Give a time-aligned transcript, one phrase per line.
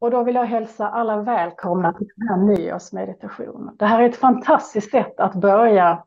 [0.00, 3.76] Och då vill jag hälsa alla välkomna till den här nyårsmeditationen.
[3.78, 6.02] Det här är ett fantastiskt sätt att börja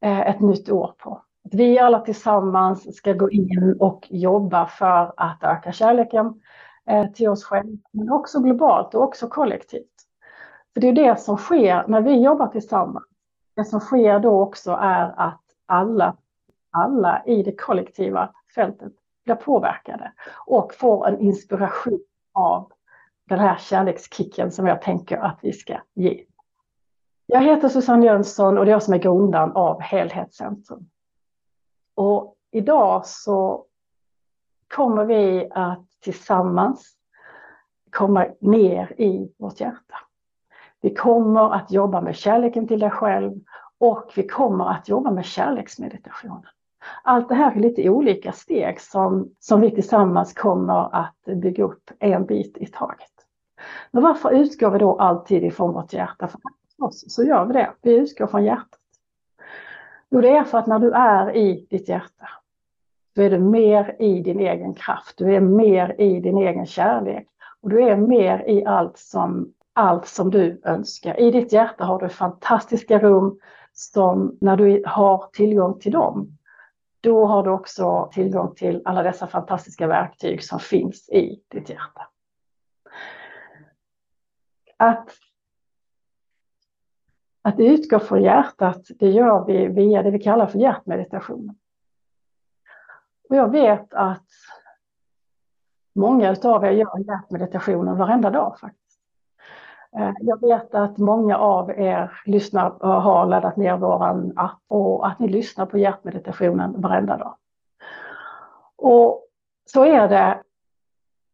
[0.00, 1.22] eh, ett nytt år på.
[1.44, 6.40] Att vi alla tillsammans ska gå in och jobba för att öka kärleken
[6.86, 9.94] eh, till oss själva, men också globalt och också kollektivt.
[10.74, 13.04] För det är det som sker när vi jobbar tillsammans.
[13.56, 16.16] Det som sker då också är att alla,
[16.70, 18.92] alla i det kollektiva fältet
[19.24, 20.12] blir påverkade
[20.46, 22.00] och får en inspiration
[22.34, 22.72] av
[23.28, 26.24] den här kärlekskicken som jag tänker att vi ska ge.
[27.26, 30.90] Jag heter Susanne Jönsson och det är jag som är grundaren av Helhetscentrum.
[31.94, 33.64] Och idag så
[34.74, 36.96] kommer vi att tillsammans
[37.90, 39.94] komma ner i vårt hjärta.
[40.80, 43.32] Vi kommer att jobba med kärleken till dig själv
[43.78, 46.46] och vi kommer att jobba med kärleksmeditationen.
[47.02, 51.90] Allt det här är lite olika steg som, som vi tillsammans kommer att bygga upp
[51.98, 53.17] en bit i taget.
[53.90, 56.28] Men varför utgår vi då alltid ifrån vårt hjärta?
[56.28, 56.40] För
[56.78, 57.70] oss så gör vi det.
[57.82, 58.80] Vi utgår från hjärtat.
[60.10, 62.28] Jo, det är för att när du är i ditt hjärta,
[63.14, 65.18] då är du mer i din egen kraft.
[65.18, 67.28] Du är mer i din egen kärlek.
[67.60, 71.20] Och du är mer i allt som, allt som du önskar.
[71.20, 73.38] I ditt hjärta har du fantastiska rum
[73.72, 76.38] som när du har tillgång till dem,
[77.00, 82.06] då har du också tillgång till alla dessa fantastiska verktyg som finns i ditt hjärta
[84.78, 85.10] att,
[87.42, 91.54] att utgå från hjärtat, det gör vi via det vi kallar för hjärtmeditation.
[93.28, 94.26] Och jag vet att
[95.94, 99.00] många av er gör hjärtmeditationen varenda dag faktiskt.
[99.96, 105.06] Eh, jag vet att många av er lyssnar och har laddat ner vår app och
[105.06, 107.36] att ni lyssnar på hjärtmeditationen varenda dag.
[108.76, 109.24] Och
[109.64, 110.42] så är det,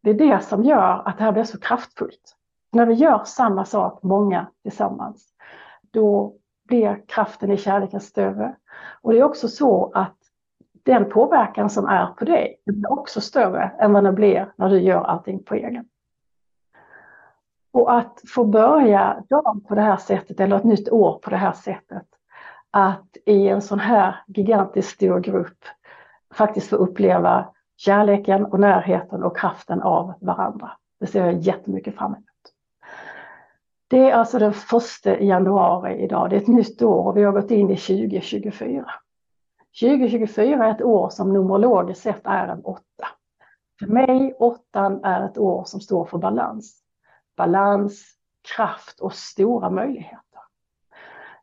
[0.01, 2.35] det är det som gör att det här blir så kraftfullt.
[2.75, 5.27] När vi gör samma sak, många tillsammans,
[5.91, 6.33] då
[6.67, 8.55] blir kraften i kärleken större.
[9.01, 10.17] Och det är också så att
[10.83, 14.79] den påverkan som är på dig blir också större än vad den blir när du
[14.79, 15.85] gör allting på egen.
[17.73, 21.37] Och att få börja dagen på det här sättet, eller ett nytt år på det
[21.37, 22.07] här sättet,
[22.71, 25.59] att i en sån här gigantiskt stor grupp
[26.33, 30.71] faktiskt få uppleva kärleken och närheten och kraften av varandra.
[30.99, 32.34] Det ser jag jättemycket fram emot.
[33.95, 36.29] Det är alltså den första januari idag.
[36.29, 38.85] Det är ett nytt år och vi har gått in i 2024.
[39.81, 43.07] 2024 är ett år som numerologiskt sett är en åtta.
[43.79, 46.81] För mig, åttan är ett år som står för balans.
[47.37, 48.05] Balans,
[48.55, 50.39] kraft och stora möjligheter.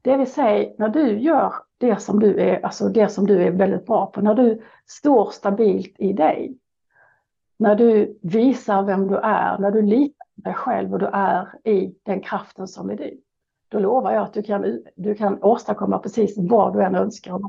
[0.02, 3.50] Det vill säga, när du gör det som du är, alltså det som du är
[3.50, 6.58] väldigt bra på, när du står stabilt i dig,
[7.58, 11.94] när du visar vem du är, när du litar dig själv och du är i
[12.02, 13.20] den kraften som är du.
[13.68, 17.40] Då lovar jag att du kan, du kan åstadkomma precis vad du än önskar.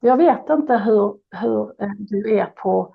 [0.00, 2.94] Jag vet inte hur, hur eh, du är på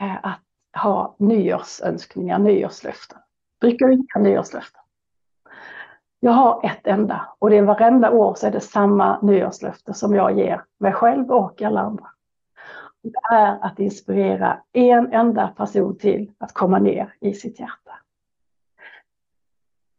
[0.00, 0.40] eh, att
[0.82, 3.18] ha nyårsönskningar, nyårslöften.
[3.60, 4.82] Brukar du ha nyårslöften?
[6.20, 10.14] Jag har ett enda och det är varenda år så är det samma nyårslöfte som
[10.14, 12.06] jag ger mig själv och alla andra
[13.02, 17.98] det är att inspirera en enda person till att komma ner i sitt hjärta.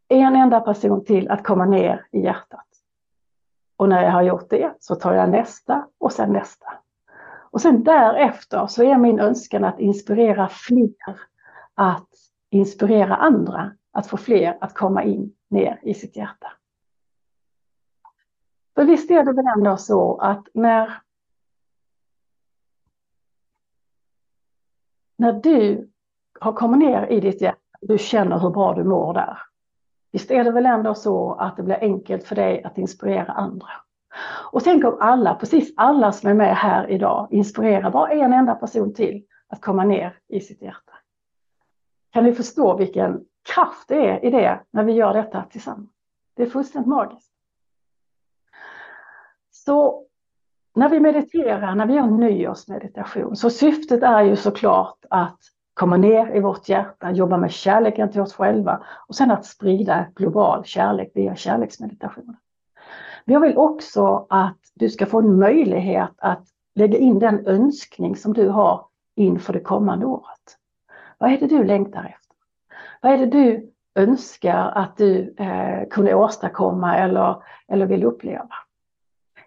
[0.08, 2.66] En enda person till att komma ner i hjärtat.
[3.76, 6.72] Och när jag har gjort det så tar jag nästa och sen nästa.
[7.50, 11.20] Och sen därefter så är min önskan att inspirera fler
[11.74, 12.08] att
[12.50, 16.52] inspirera andra att få fler att komma in ner i sitt hjärta.
[18.74, 20.94] För visst är det väl ändå så att när
[25.16, 25.90] när du
[26.40, 29.38] har kommit ner i ditt hjärta, du känner hur bra du mår där.
[30.12, 33.68] Visst är det väl ändå så att det blir enkelt för dig att inspirera andra.
[34.52, 38.54] Och tänk om alla, precis alla som är med här idag, inspirerar bara en enda
[38.54, 40.92] person till att komma ner i sitt hjärta.
[42.12, 43.24] Kan ni förstå vilken
[43.54, 45.90] kraft det är i det när vi gör detta tillsammans?
[46.34, 47.32] Det är fullständigt magiskt.
[49.50, 50.03] Så
[50.74, 55.38] när vi mediterar, när vi gör nyårsmeditation, så syftet är ju såklart att
[55.74, 60.06] komma ner i vårt hjärta, jobba med kärleken till oss själva och sen att sprida
[60.16, 62.36] global kärlek via kärleksmeditation.
[63.24, 66.44] Men jag vill också att du ska få en möjlighet att
[66.74, 68.86] lägga in den önskning som du har
[69.16, 70.58] inför det kommande året.
[71.18, 72.36] Vad är det du längtar efter?
[73.00, 78.54] Vad är det du önskar att du eh, kunde åstadkomma eller, eller vill uppleva?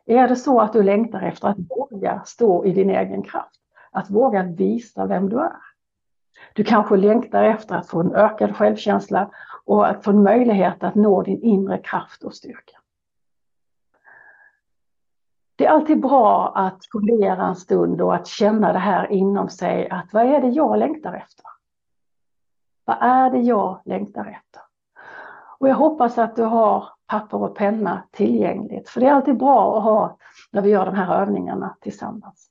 [0.10, 3.62] Är det så att du längtar efter att våga stå i din egen kraft?
[3.92, 5.58] Att våga visa vem du är?
[6.54, 9.32] Du kanske längtar efter att få en ökad självkänsla
[9.66, 12.78] och att få en möjlighet att nå din inre kraft och styrka.
[15.56, 19.90] Det är alltid bra att fundera en stund och att känna det här inom sig
[19.90, 21.46] att vad är det jag längtar efter?
[22.86, 24.62] Vad är det jag längtar efter?
[25.60, 29.78] Och jag hoppas att du har papper och penna tillgängligt, för det är alltid bra
[29.78, 30.18] att ha
[30.52, 32.50] när vi gör de här övningarna tillsammans.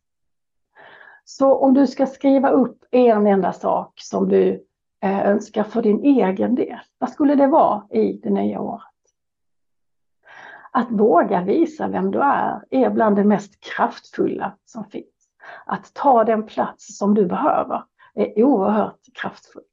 [1.25, 4.65] Så om du ska skriva upp en enda sak som du
[5.03, 8.83] eh, önskar för din egen del, vad skulle det vara i det nya året?
[10.71, 15.07] Att våga visa vem du är är bland det mest kraftfulla som finns.
[15.67, 19.67] Att ta den plats som du behöver är oerhört kraftfullt.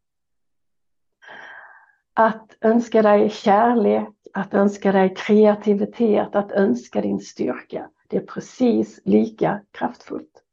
[2.13, 8.99] Att önska dig kärlek, att önska dig kreativitet, att önska din styrka, det är precis
[9.05, 10.43] lika kraftfullt.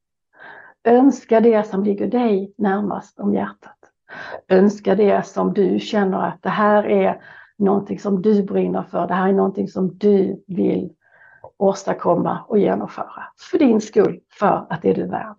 [0.85, 3.79] Önska det som ligger dig närmast om hjärtat.
[4.49, 7.23] Önska det som du känner att det här är
[7.59, 9.07] någonting som du brinner för.
[9.07, 10.93] Det här är någonting som du vill
[11.57, 13.23] åstadkomma och genomföra.
[13.51, 15.37] För din skull, för att det är du värd.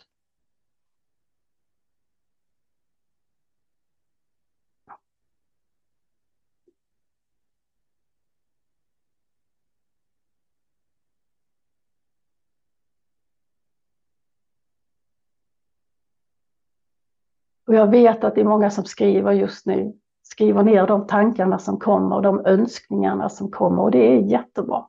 [17.71, 21.59] Och jag vet att det är många som skriver just nu, skriver ner de tankarna
[21.59, 24.87] som kommer och de önskningarna som kommer och det är jättebra.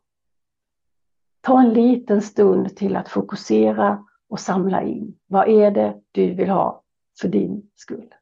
[1.40, 5.14] Ta en liten stund till att fokusera och samla in.
[5.26, 6.82] Vad är det du vill ha
[7.20, 8.14] för din skull?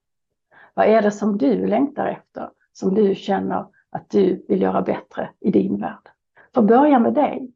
[0.74, 5.30] Vad är det som du längtar efter, som du känner att du vill göra bättre
[5.40, 6.08] i din värld?
[6.54, 7.52] För börja med dig.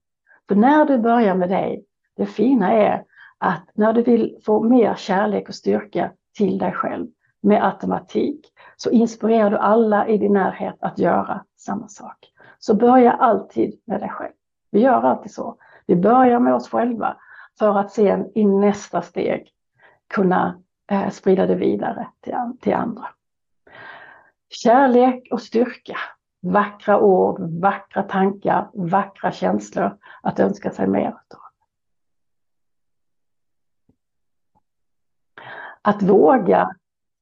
[0.49, 1.85] För när du börjar med dig,
[2.17, 3.05] det fina är
[3.39, 7.07] att när du vill få mer kärlek och styrka till dig själv
[7.41, 8.47] med automatik
[8.77, 12.33] så inspirerar du alla i din närhet att göra samma sak.
[12.59, 14.33] Så börja alltid med dig själv.
[14.71, 15.57] Vi gör alltid så.
[15.87, 17.17] Vi börjar med oss själva
[17.59, 19.49] för att sen i nästa steg
[20.15, 23.07] kunna eh, sprida det vidare till, till andra.
[24.49, 25.97] Kärlek och styrka,
[26.43, 31.44] vackra ord, vackra tankar, vackra känslor att önska sig mer av.
[35.85, 36.71] Att våga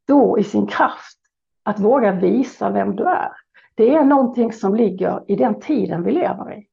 [0.03, 1.19] stå i sin kraft,
[1.63, 3.33] att våga visa vem du är.
[3.75, 6.67] Det är någonting som ligger i den tiden vi lever i.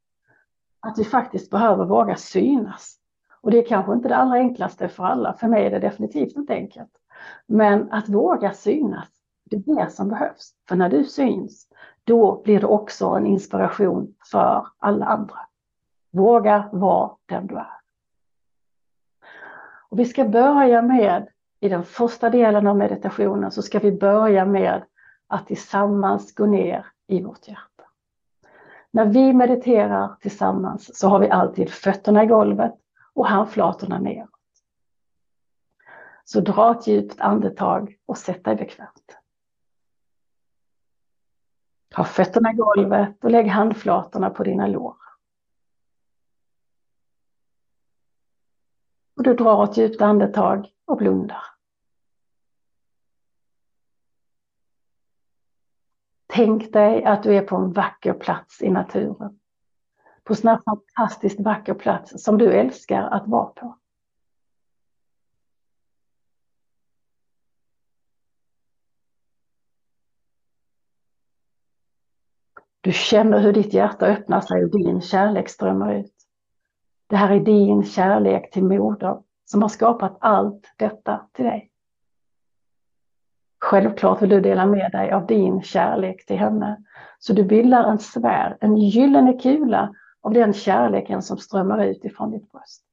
[0.80, 2.96] Att vi faktiskt behöver våga synas.
[3.42, 5.34] Och det är kanske inte det allra enklaste för alla.
[5.34, 6.92] För mig är det definitivt inte enkelt.
[7.48, 9.08] Men att våga synas,
[9.44, 10.52] det är det som behövs.
[10.68, 11.68] För när du syns,
[12.04, 15.40] då blir det också en inspiration för alla andra.
[16.12, 17.80] Våga vara den du är.
[19.90, 21.28] Och vi ska börja med
[21.60, 24.84] i den första delen av meditationen så ska vi börja med
[25.28, 27.84] att tillsammans gå ner i vårt hjärta.
[28.92, 32.74] När vi mediterar tillsammans så har vi alltid fötterna i golvet
[33.14, 34.30] och handflatorna neråt.
[36.26, 39.18] Så dra ett djupt andetag och sätt dig bekvämt.
[41.96, 44.96] Ha fötterna i golvet och lägg handflatorna på dina lår.
[49.16, 51.44] Och du drar ett djupt andetag och blundar.
[56.28, 59.40] Tänk dig att du är på en vacker plats i naturen.
[60.24, 63.78] På en fantastiskt vacker plats som du älskar att vara på.
[72.82, 76.19] Du känner hur ditt hjärta öppnar sig och din kärlek strömmar ut.
[77.10, 81.72] Det här är din kärlek till moder som har skapat allt detta till dig.
[83.60, 86.84] Självklart vill du dela med dig av din kärlek till henne.
[87.20, 92.32] Så du bildar en sfär, en gyllene kula av den kärleken som strömmar ut ifrån
[92.32, 92.84] ditt bröst.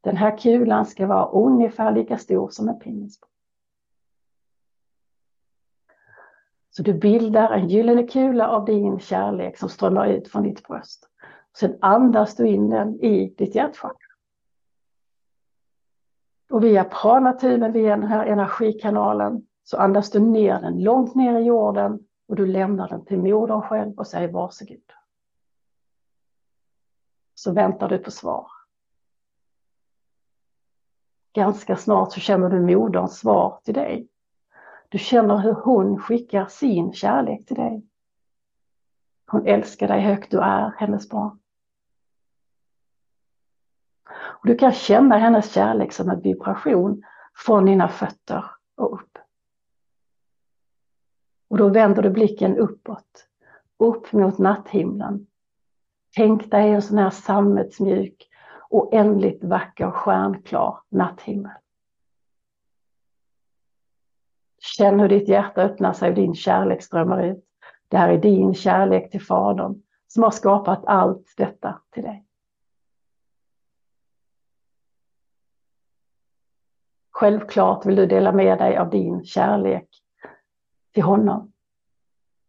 [0.00, 3.30] Den här kulan ska vara ungefär lika stor som en pingisboll.
[6.70, 11.08] Så du bildar en gyllene kula av din kärlek som strömmar ut från ditt bröst.
[11.56, 13.96] Sen andas du in den i ditt hjärtchakra.
[16.50, 21.44] Och via pranatuben, via den här energikanalen, så andas du ner den långt ner i
[21.44, 24.92] jorden och du lämnar den till modern själv och säger varsågod.
[27.34, 28.46] Så väntar du på svar.
[31.32, 34.08] Ganska snart så känner du moderns svar till dig.
[34.88, 37.82] Du känner hur hon skickar sin kärlek till dig.
[39.26, 41.38] Hon älskar dig högt, du är hennes barn.
[44.10, 47.02] Och du kan känna hennes kärlek som en vibration
[47.46, 48.44] från dina fötter
[48.76, 49.18] och upp.
[51.48, 53.28] Och då vänder du blicken uppåt,
[53.78, 55.26] upp mot natthimlen.
[56.16, 58.28] Tänk dig en sån här sammetsmjuk,
[58.70, 61.52] oändligt vacker stjärnklar natthimmel.
[64.58, 67.44] Känn hur ditt hjärta öppnar sig och din kärlek strömmar ut.
[67.88, 72.26] Det här är din kärlek till Fadern som har skapat allt detta till dig.
[77.22, 79.88] Självklart vill du dela med dig av din kärlek
[80.94, 81.52] till honom.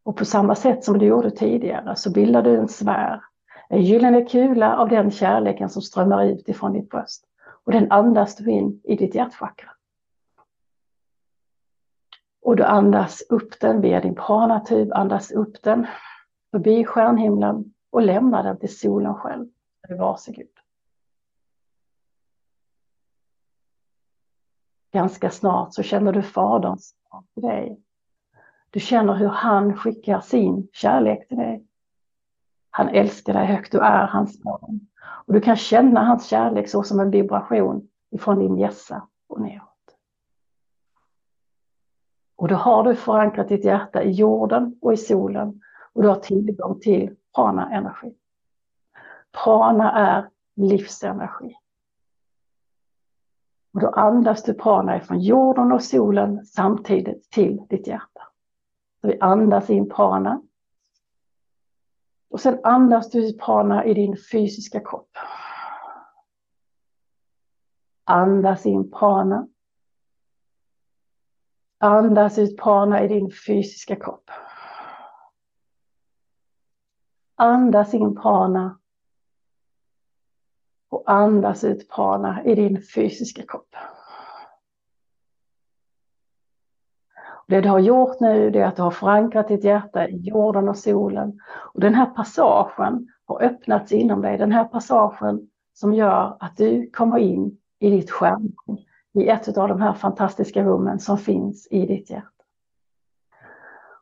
[0.04, 3.22] Och på samma sätt som du gjorde tidigare så bildar du en sfär,
[3.70, 7.26] en gyllene kula av den kärleken som strömmar ut ifrån ditt bröst.
[7.66, 9.70] Och den andas du in i ditt hjärtchakra.
[12.42, 15.88] Och du andas upp den via din pranatub, andas upp den
[16.52, 19.46] förbi stjärnhimlen och lämnar den till solen själv.
[19.90, 20.53] Varsågod.
[24.94, 26.96] Ganska snart så känner du Faderns
[27.34, 27.80] till dig.
[28.70, 31.68] Du känner hur han skickar sin kärlek till dig.
[32.70, 34.88] Han älskar dig högt, du är hans barn.
[35.26, 39.70] Och du kan känna hans kärlek så som en vibration ifrån din hjässa och neråt.
[42.36, 45.62] Och då har du förankrat ditt hjärta i jorden och i solen
[45.94, 48.16] och du har tillgång till prana-energi.
[49.44, 51.56] Prana är livsenergi.
[53.74, 58.22] Och då andas du prana ifrån jorden och solen samtidigt till ditt hjärta.
[59.02, 60.42] Så vi andas in prana.
[62.30, 65.18] Och sen andas du prana i din fysiska kropp.
[68.04, 69.48] Andas in prana.
[71.78, 74.30] Andas ut prana i din fysiska kropp.
[77.36, 78.80] Andas in prana.
[80.94, 83.76] Och andas ut prana i din fysiska kropp.
[87.48, 90.78] Det du har gjort nu är att du har förankrat ditt hjärta i jorden och
[90.78, 91.40] solen.
[91.46, 94.38] Och den här passagen har öppnats inom dig.
[94.38, 98.78] Den här passagen som gör att du kommer in i ditt stjärnrum.
[99.14, 102.44] I ett av de här fantastiska rummen som finns i ditt hjärta.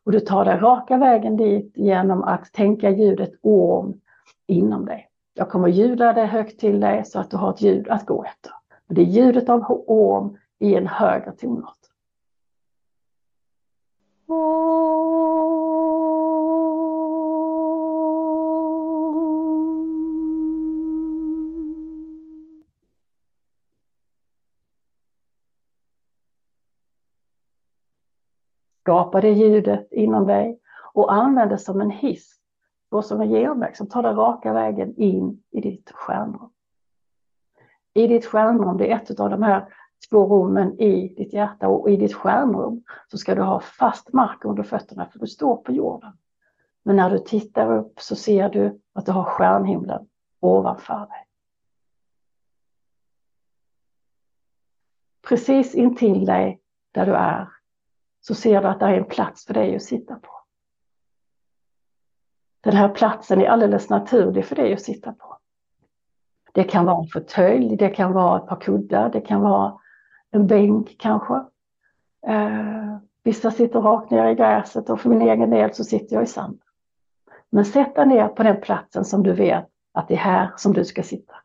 [0.04, 4.02] Och du tar dig raka vägen dit genom att tänka ljudet orm
[4.48, 5.11] inom dig.
[5.34, 8.24] Jag kommer ljuda det högt till dig så att du har ett ljud att gå
[8.24, 8.52] efter.
[8.88, 11.78] Det är ljudet av orm i en högre tonart.
[28.82, 30.60] Skapa det ljudet inom dig
[30.94, 32.41] och använd det som en hiss,
[32.92, 36.50] och som en genväg som tar dig raka vägen in i ditt stjärnrum.
[37.94, 39.74] I ditt stjärnrum, det är ett av de här
[40.10, 44.46] två rummen i ditt hjärta och i ditt stjärnrum så ska du ha fast mark
[44.46, 46.18] under fötterna för du står på jorden.
[46.84, 50.08] Men när du tittar upp så ser du att du har stjärnhimlen
[50.40, 51.28] ovanför dig.
[55.28, 57.50] Precis intill dig där du är
[58.22, 60.41] så ser du att det är en plats för dig att sitta på.
[62.62, 65.38] Den här platsen är alldeles naturlig för dig att sitta på.
[66.54, 69.80] Det kan vara en fåtölj, det kan vara ett par kuddar, det kan vara
[70.32, 71.36] en bänk kanske.
[72.28, 76.24] Eh, vissa sitter rakt ner i gräset och för min egen del så sitter jag
[76.24, 76.62] i sand.
[77.50, 80.74] Men sätt dig ner på den platsen som du vet att det är här som
[80.74, 81.36] du ska sitta.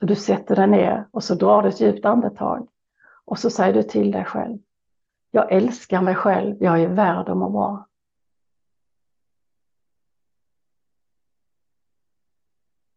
[0.00, 2.68] Så du sätter dig ner och så drar du ett djupt andetag.
[3.24, 4.58] Och så säger du till dig själv.
[5.30, 7.86] Jag älskar mig själv, jag är värd att må bra.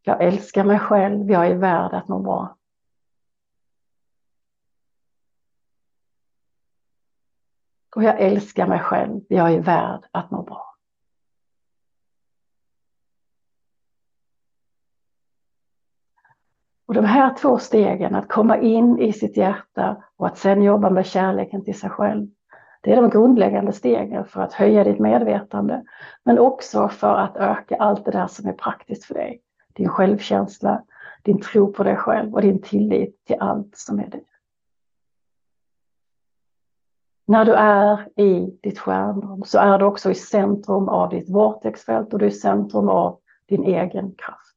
[0.01, 2.57] Jag älskar mig själv, jag är värd att må bra.
[7.95, 10.72] Och jag älskar mig själv, jag är värd att må bra.
[16.93, 20.89] Och de här två stegen, att komma in i sitt hjärta och att sedan jobba
[20.89, 22.27] med kärleken till sig själv.
[22.81, 25.83] Det är de grundläggande stegen för att höja ditt medvetande,
[26.23, 29.41] men också för att öka allt det där som är praktiskt för dig
[29.73, 30.83] din självkänsla,
[31.23, 34.23] din tro på dig själv och din tillit till allt som är du.
[37.27, 42.13] När du är i ditt stjärnrum så är du också i centrum av ditt vortexfält
[42.13, 44.52] och du är i centrum av din egen kraft.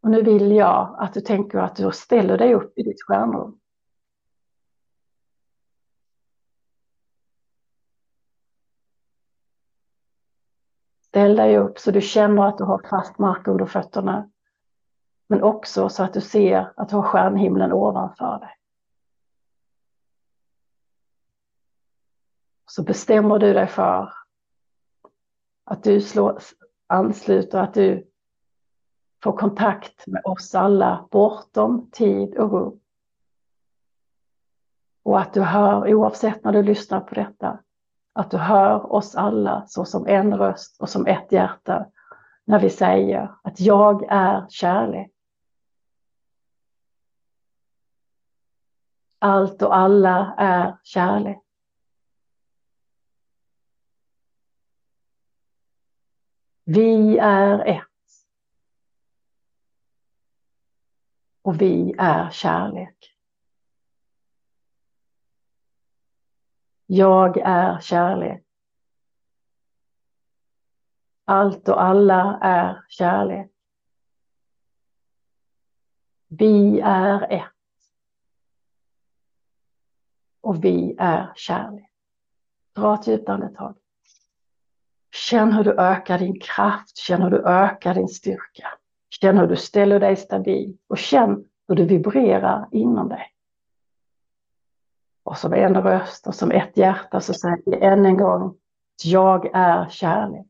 [0.00, 3.60] Och nu vill jag att du tänker att du ställer dig upp i ditt stjärnrum.
[11.00, 14.30] Ställ dig upp så du känner att du har fast mark under fötterna.
[15.28, 18.56] Men också så att du ser att du har stjärnhimlen ovanför dig.
[22.66, 24.12] Så bestämmer du dig för
[25.64, 26.42] att du slår,
[26.86, 28.09] ansluter, att du
[29.22, 32.80] Få kontakt med oss alla bortom tid och rum.
[35.02, 37.58] Och att du hör, oavsett när du lyssnar på detta,
[38.12, 41.86] att du hör oss alla så som en röst och som ett hjärta
[42.44, 45.12] när vi säger att jag är kärlek.
[49.18, 51.42] Allt och alla är kärlek.
[56.64, 57.89] Vi är ett.
[61.50, 63.16] Och vi är kärlek.
[66.86, 68.44] Jag är kärlek.
[71.24, 73.50] Allt och alla är kärlek.
[76.28, 77.52] Vi är ett.
[80.40, 81.90] Och vi är kärlek.
[82.72, 83.76] Dra ett djupt andetag.
[85.10, 88.79] Känn hur du ökar din kraft, känn hur du ökar din styrka.
[89.10, 93.34] Känn hur du ställer dig stabil och känn hur du vibrerar inom dig.
[95.22, 98.56] Och som en röst och som ett hjärta så säger vi än en gång
[99.04, 100.46] jag är kärlek.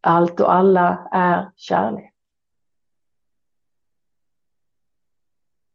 [0.00, 2.14] Allt och alla är kärlek.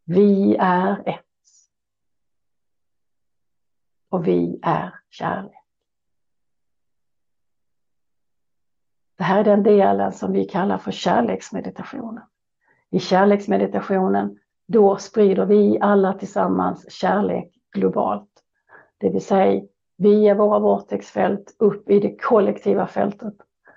[0.03, 1.25] Vi är ett.
[4.09, 5.62] Och vi är kärlek.
[9.23, 12.23] Det här är den delen som vi kallar för kärleksmeditationen.
[12.91, 18.29] I kärleksmeditationen, då sprider vi alla tillsammans kärlek globalt.
[18.97, 19.61] Det vill säga,
[19.97, 23.33] via våra vortexfält upp i det kollektiva fältet,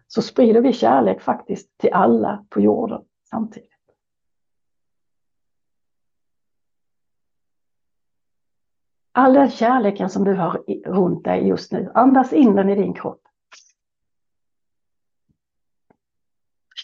[0.06, 3.70] så sprider vi kärlek faktiskt till alla på jorden samtidigt.
[9.12, 12.94] All den kärleken som du har runt dig just nu, andas in den i din
[12.94, 13.25] kropp.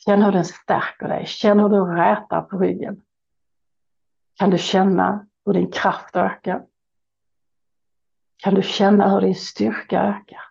[0.05, 1.27] Känn hur den stärker dig.
[1.27, 3.03] Känn hur du rätar på ryggen.
[4.35, 6.67] Kan du känna hur din kraft ökar?
[8.37, 10.43] Kan du känna hur din styrka ökar?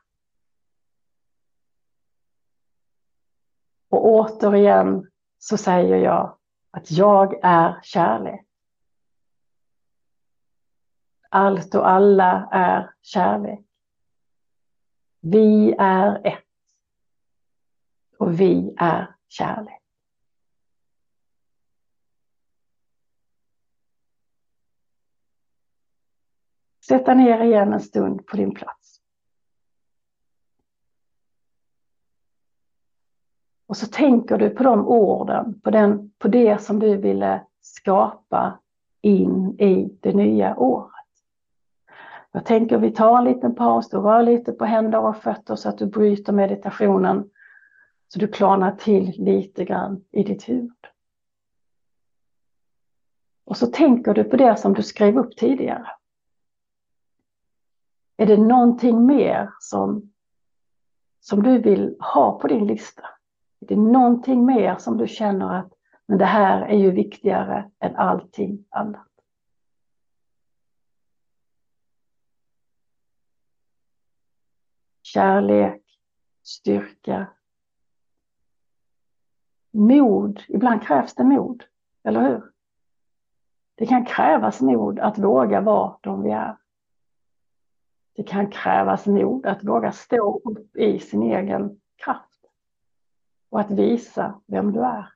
[3.90, 6.38] Och återigen så säger jag
[6.72, 8.48] att jag är kärlek.
[11.30, 13.66] Allt och alla är kärlek.
[15.22, 16.44] Vi är ett.
[18.18, 19.82] Och vi är kärlek.
[26.88, 29.02] Sätta ner igen en stund på din plats.
[33.68, 38.60] Och så tänker du på de orden, på, den, på det som du ville skapa
[39.02, 40.92] in i det nya året.
[42.32, 45.70] Jag tänker vi tar en liten paus, du rör lite på händer och fötter så
[45.70, 47.30] att du bryter meditationen
[48.14, 50.88] så du klarnar till lite grann i ditt huvud.
[53.44, 55.88] Och så tänker du på det som du skrev upp tidigare.
[58.18, 60.14] Är det någonting mer som,
[61.20, 63.04] som du vill ha på din lista?
[63.60, 65.74] Är det någonting mer som du känner att
[66.06, 69.08] men det här är ju viktigare än allting annat?
[75.02, 75.84] Kärlek,
[76.44, 77.28] styrka,
[79.72, 81.64] mod, ibland krävs det mod,
[82.04, 82.52] eller hur?
[83.76, 86.58] Det kan krävas mod att våga vara de vi är.
[88.16, 92.46] Det kan krävas mod att våga stå upp i sin egen kraft
[93.50, 95.14] och att visa vem du är.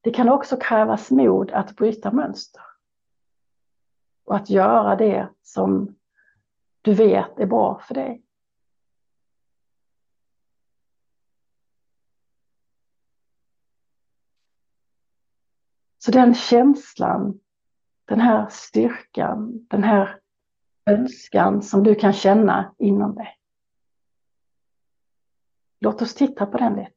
[0.00, 2.62] Det kan också krävas mod att bryta mönster
[4.24, 5.96] och att göra det som
[6.82, 8.23] du vet är bra för dig.
[16.04, 17.40] Så den känslan,
[18.04, 20.20] den här styrkan, den här
[20.86, 23.38] önskan som du kan känna inom dig.
[25.80, 26.92] Låt oss titta på den lite.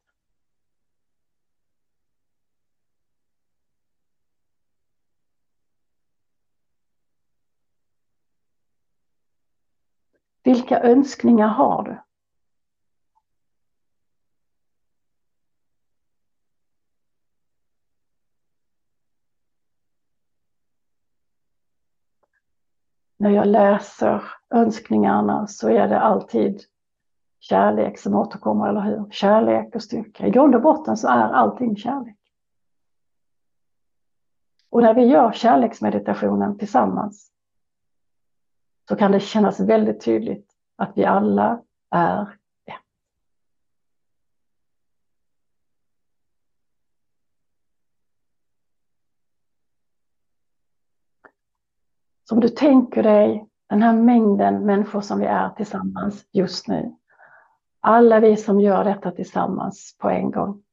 [10.43, 12.06] Vilka önskningar har du?
[23.17, 26.61] När jag läser önskningarna så är det alltid
[27.39, 29.09] kärlek som återkommer, eller hur?
[29.11, 30.27] Kärlek och styrka.
[30.27, 32.17] I grund och botten så är allting kärlek.
[34.69, 37.31] Och när vi gör kärleksmeditationen tillsammans
[38.89, 42.21] så kan det kännas väldigt tydligt att vi alla är
[42.65, 42.73] ett.
[52.29, 56.95] Så om du tänker dig den här mängden människor som vi är tillsammans just nu.
[57.79, 60.63] Alla vi som gör detta tillsammans på en gång.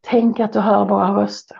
[0.00, 1.58] Tänk att du hör våra röster.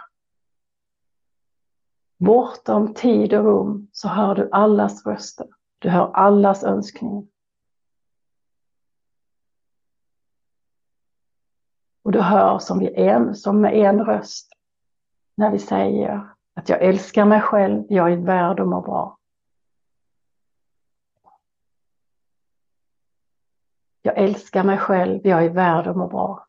[2.18, 5.48] Bortom tid och rum så hör du allas röster.
[5.79, 7.24] Du hör allas önskningar.
[12.16, 14.52] Du hör som, vi en, som med en röst
[15.35, 19.18] när vi säger att jag älskar mig själv, jag är värd att må bra.
[24.02, 26.46] Jag älskar mig själv, jag är värd att må bra.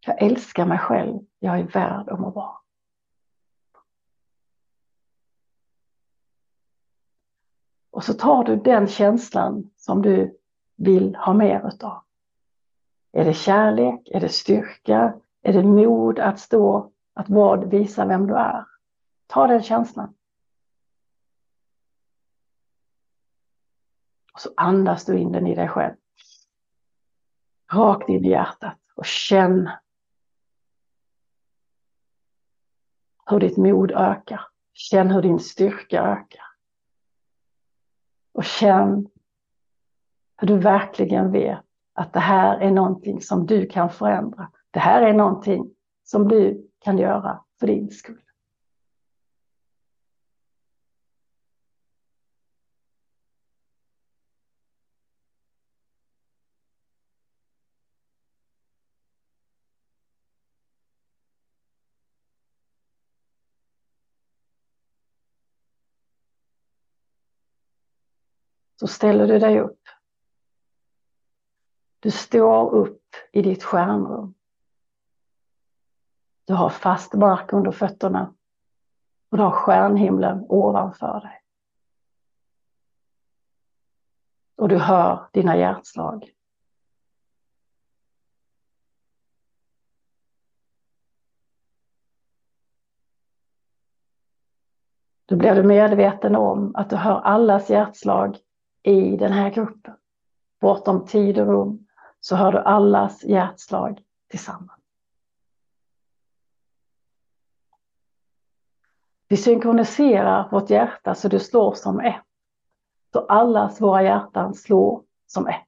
[0.00, 2.62] Jag älskar mig själv, jag är värd att må bra.
[7.90, 10.39] Och så tar du den känslan som du
[10.80, 12.02] vill ha mer utav.
[13.12, 14.08] Är det kärlek?
[14.10, 15.20] Är det styrka?
[15.42, 18.66] Är det mod att stå, att vad visa vem du är?
[19.26, 20.14] Ta den känslan.
[24.32, 25.96] Och så andas du in den i dig själv.
[27.72, 29.70] Rakt in i hjärtat och känn
[33.26, 34.46] hur ditt mod ökar.
[34.72, 36.44] Känn hur din styrka ökar.
[38.32, 39.08] Och känn
[40.40, 41.58] hur du verkligen vet
[41.94, 44.48] att det här är någonting som du kan förändra.
[44.70, 45.70] Det här är någonting
[46.04, 48.20] som du kan göra för din skull.
[68.80, 69.79] Så ställer du dig upp
[72.00, 74.34] du står upp i ditt stjärnrum.
[76.44, 78.34] Du har fast mark under fötterna
[79.30, 81.42] och du har stjärnhimlen ovanför dig.
[84.56, 86.30] Och du hör dina hjärtslag.
[95.26, 98.38] Då blir du medveten om att du hör allas hjärtslag
[98.82, 99.96] i den här gruppen.
[100.60, 101.86] Bortom tid och rum
[102.20, 104.80] så hör du allas hjärtslag tillsammans.
[109.28, 112.24] Vi synkroniserar vårt hjärta så det slår som ett.
[113.12, 115.66] Så allas våra hjärtan slår som ett.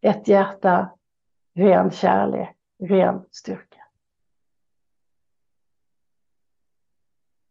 [0.00, 0.90] Ett hjärta,
[1.54, 3.84] ren kärlek, ren styrka.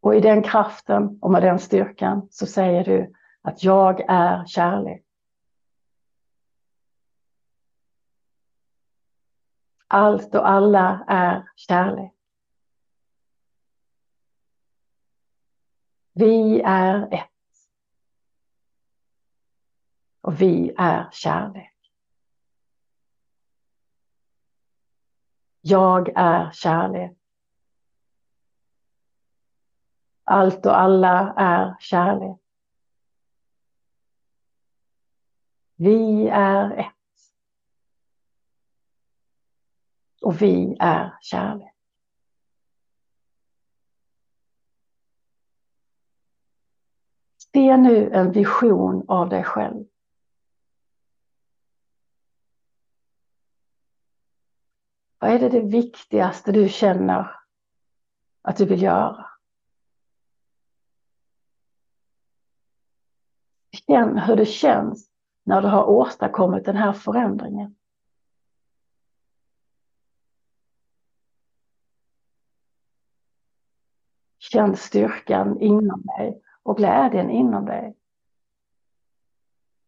[0.01, 5.03] Och i den kraften och med den styrkan så säger du att jag är kärlek.
[9.93, 12.13] Allt och alla är kärlek.
[16.13, 17.29] Vi är ett.
[20.21, 21.91] Och vi är kärlek.
[25.62, 27.17] Jag är kärlek.
[30.23, 32.39] Allt och alla är kärlek.
[35.75, 36.92] Vi är ett.
[40.23, 41.73] Och vi är kärlek.
[47.53, 49.86] Se nu en vision av dig själv.
[55.19, 57.39] Vad är det, det viktigaste du känner
[58.41, 59.29] att du vill göra?
[63.71, 65.09] Känn hur det känns
[65.43, 67.75] när du har åstadkommit den här förändringen.
[74.54, 77.96] Känn styrkan inom dig och glädjen inom dig.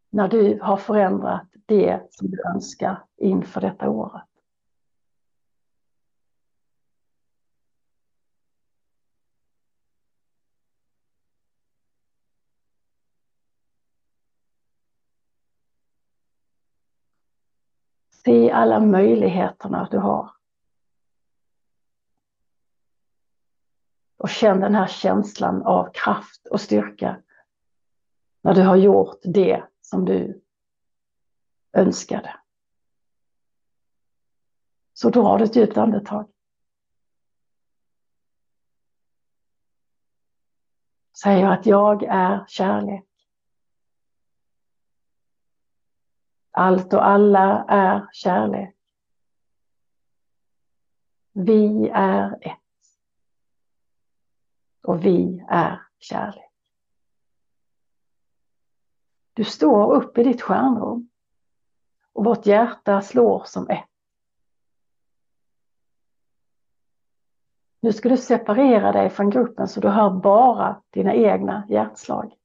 [0.10, 4.23] När du har förändrat det som du önskar inför detta året.
[18.10, 20.32] Se alla möjligheterna du har.
[24.25, 27.21] Och känn den här känslan av kraft och styrka
[28.41, 30.41] när du har gjort det som du
[31.73, 32.39] önskade.
[34.93, 36.31] Så drar du ett djupt andetag.
[41.23, 43.05] Säger att jag är kärlek.
[46.51, 48.75] Allt och alla är kärlek.
[51.33, 52.64] Vi är ett.
[54.85, 56.51] Och vi är kärlek.
[59.33, 61.09] Du står upp i ditt stjärnrum
[62.13, 63.89] och vårt hjärta slår som ett.
[67.79, 72.35] Nu ska du separera dig från gruppen så du hör bara dina egna hjärtslag.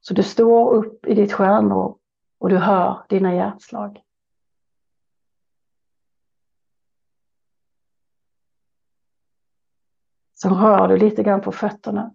[0.00, 1.94] Så du står upp i ditt stjärnrum
[2.38, 4.02] och du hör dina hjärtslag.
[10.44, 12.14] Så rör du lite grann på fötterna.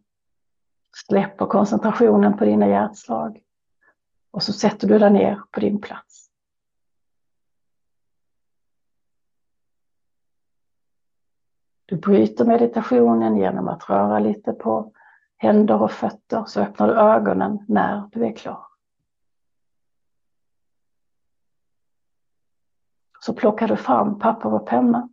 [1.08, 3.42] Släpper koncentrationen på dina hjärtslag.
[4.32, 6.30] Och så sätter du dig ner på din plats.
[11.86, 14.94] Du bryter meditationen genom att röra lite på
[15.38, 18.66] händer och fötter så öppnar du ögonen när du är klar.
[23.20, 25.10] Så plockar du fram papper och penna.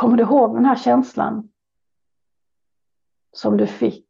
[0.00, 1.48] Kommer du ihåg den här känslan
[3.32, 4.08] som du fick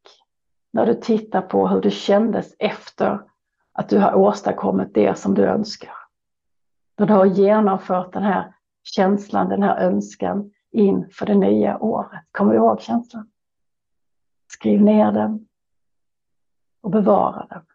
[0.73, 3.21] när du tittar på hur det kändes efter
[3.71, 5.93] att du har åstadkommit det som du önskar?
[6.97, 12.21] När du har genomfört den här känslan, den här önskan inför det nya året.
[12.31, 13.31] Kommer du ihåg känslan?
[14.47, 15.47] Skriv ner den
[16.81, 17.65] och bevara den.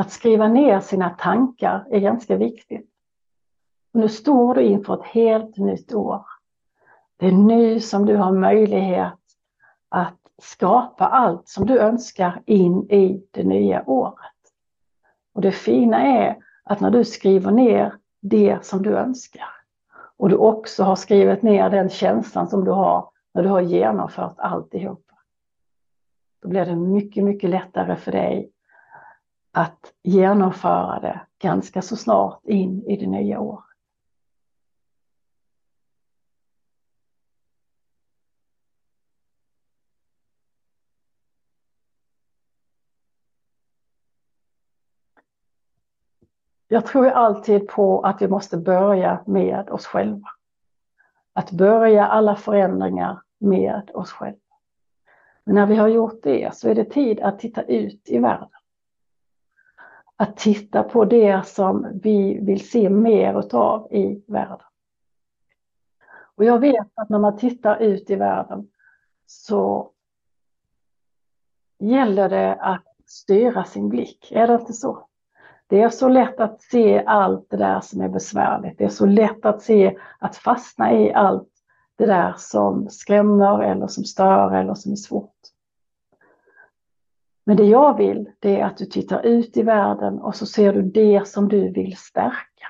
[0.00, 2.90] Att skriva ner sina tankar är ganska viktigt.
[3.94, 6.24] Och nu står du inför ett helt nytt år.
[7.16, 9.18] Det är nu som du har möjlighet
[9.88, 14.40] att skapa allt som du önskar in i det nya året.
[15.34, 19.48] Och det fina är att när du skriver ner det som du önskar
[20.16, 24.38] och du också har skrivit ner den känslan som du har när du har genomfört
[24.38, 25.04] alltihop.
[26.42, 28.52] Då blir det mycket, mycket lättare för dig
[29.52, 33.64] att genomföra det ganska så snart in i det nya året.
[46.72, 50.28] Jag tror alltid på att vi måste börja med oss själva.
[51.32, 54.38] Att börja alla förändringar med oss själva.
[55.44, 58.59] Men när vi har gjort det så är det tid att titta ut i världen
[60.20, 64.66] att titta på det som vi vill se mer utav i världen.
[66.36, 68.68] Och jag vet att när man tittar ut i världen
[69.26, 69.90] så
[71.78, 75.06] gäller det att styra sin blick, är det inte så?
[75.66, 78.78] Det är så lätt att se allt det där som är besvärligt.
[78.78, 81.48] Det är så lätt att se att fastna i allt
[81.96, 85.39] det där som skrämmer eller som stör eller som är svårt.
[87.50, 90.72] Men det jag vill, det är att du tittar ut i världen och så ser
[90.72, 92.66] du det som du vill stärka.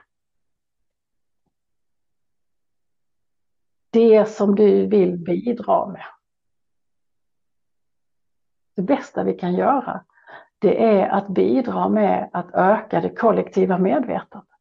[3.90, 6.04] Det som du vill bidra med.
[8.76, 10.04] Det bästa vi kan göra,
[10.58, 14.58] det är att bidra med att öka det kollektiva medvetandet.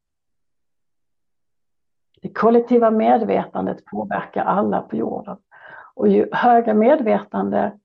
[2.21, 5.38] Det kollektiva medvetandet påverkar alla på jorden.
[5.93, 7.79] Och ju högre medvetande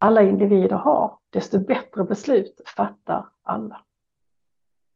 [0.00, 3.84] alla individer har, desto bättre beslut fattar alla.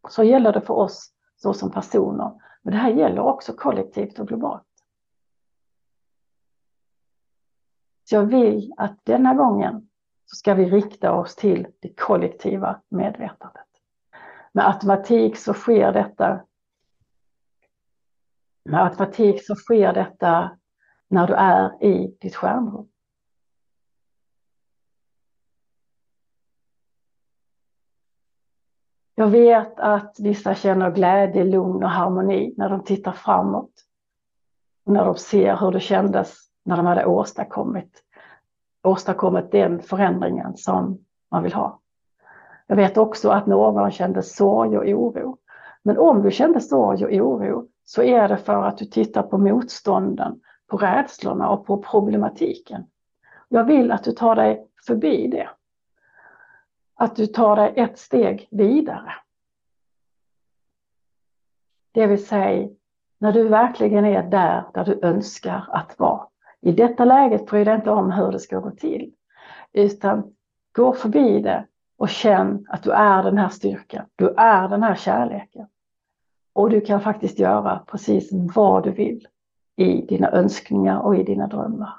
[0.09, 4.29] Så gäller det för oss så som personer, men det här gäller också kollektivt och
[4.29, 4.63] globalt.
[8.05, 9.89] Så jag vill att denna gången
[10.27, 13.69] så ska vi rikta oss till det kollektiva medvetandet.
[14.53, 16.41] Med automatik så sker detta
[18.65, 20.57] med automatik så sker detta
[21.09, 22.89] när du är i ditt skärmrum.
[29.15, 33.71] Jag vet att vissa känner glädje, lugn och harmoni när de tittar framåt.
[34.87, 38.03] Och när de ser hur det kändes när de hade åstadkommit,
[38.83, 40.99] åstadkommit den förändringen som
[41.31, 41.81] man vill ha.
[42.67, 45.39] Jag vet också att någon kände sorg och oro.
[45.83, 49.39] Men om du kände sorg och oro så är det för att du tittar på
[49.39, 52.87] motstånden, på rädslorna och på problematiken.
[53.49, 55.49] Jag vill att du tar dig förbi det.
[56.95, 59.13] Att du tar dig ett steg vidare.
[61.93, 62.69] Det vill säga
[63.19, 66.29] när du verkligen är där, där du önskar att vara.
[66.61, 69.15] I detta läget bry dig inte om hur det ska gå till,
[69.73, 70.35] utan
[70.73, 74.95] gå förbi det och känn att du är den här styrkan, du är den här
[74.95, 75.67] kärleken.
[76.53, 79.29] Och du kan faktiskt göra precis vad du vill
[79.77, 81.95] i dina önskningar och i dina drömmar.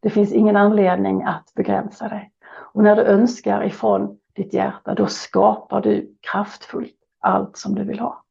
[0.00, 2.31] Det finns ingen anledning att begränsa dig.
[2.72, 8.00] Och när du önskar ifrån ditt hjärta, då skapar du kraftfullt allt som du vill
[8.00, 8.24] ha.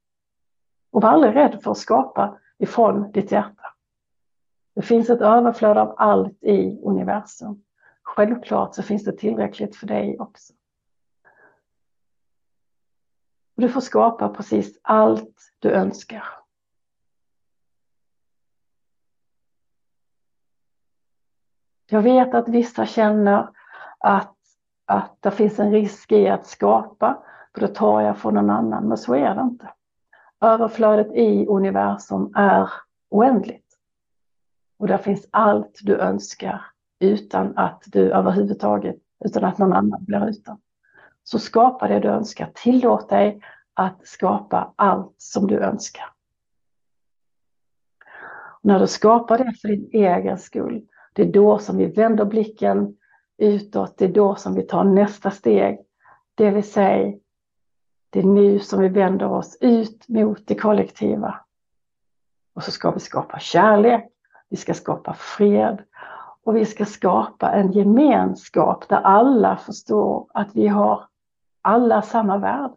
[0.92, 3.64] Och var aldrig rädd för att skapa ifrån ditt hjärta.
[4.76, 7.64] Det finns ett överflöd av allt i universum.
[8.04, 10.54] Självklart så finns det tillräckligt för dig också.
[13.56, 16.24] Du får skapa precis allt du önskar.
[21.86, 23.50] Jag vet att vissa känner
[24.04, 24.36] att,
[24.86, 28.88] att det finns en risk i att skapa, för då tar jag från någon annan,
[28.88, 29.70] men så är det inte.
[30.42, 32.70] Överflödet i universum är
[33.10, 33.66] oändligt.
[34.78, 36.66] Och där finns allt du önskar
[37.00, 40.58] utan att du överhuvudtaget, utan att någon annan blir utan.
[41.24, 42.52] Så skapa det du önskar.
[42.54, 43.42] Tillåt dig
[43.74, 46.06] att skapa allt som du önskar.
[48.62, 52.26] Och när du skapar det för din egen skull, det är då som vi vänder
[52.26, 52.98] blicken
[53.42, 55.80] utåt, det är då som vi tar nästa steg.
[56.36, 57.14] Det vill säga,
[58.10, 61.36] det är nu som vi vänder oss ut mot det kollektiva.
[62.54, 64.10] Och så ska vi skapa kärlek,
[64.50, 65.84] vi ska skapa fred
[66.44, 71.04] och vi ska skapa en gemenskap där alla förstår att vi har
[71.62, 72.76] alla samma värde.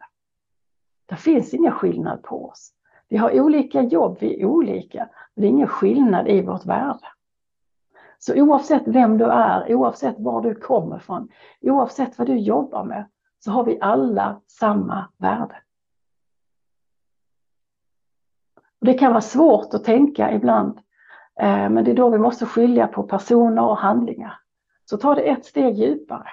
[1.06, 2.72] Det finns ingen skillnad på oss.
[3.08, 7.06] Vi har olika jobb, vi är olika, men det är ingen skillnad i vårt värde.
[8.26, 11.28] Så oavsett vem du är, oavsett var du kommer ifrån,
[11.60, 13.08] oavsett vad du jobbar med,
[13.38, 15.56] så har vi alla samma värde.
[18.80, 20.78] Och det kan vara svårt att tänka ibland,
[21.40, 24.40] eh, men det är då vi måste skilja på personer och handlingar.
[24.84, 26.28] Så ta det ett steg djupare.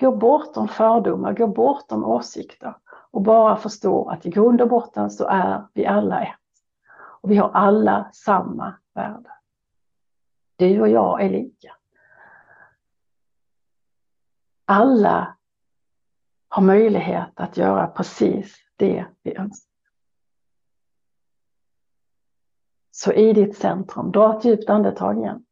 [0.00, 2.76] Gå bortom fördomar, gå bortom åsikter
[3.10, 6.38] och bara förstå att i grund och botten så är vi alla ett.
[6.94, 9.30] Och vi har alla samma värde.
[10.56, 11.76] Du och jag är lika.
[14.64, 15.36] Alla
[16.48, 19.72] har möjlighet att göra precis det vi önskar.
[22.90, 25.44] Så i ditt centrum, dra ett djupt andetag igen.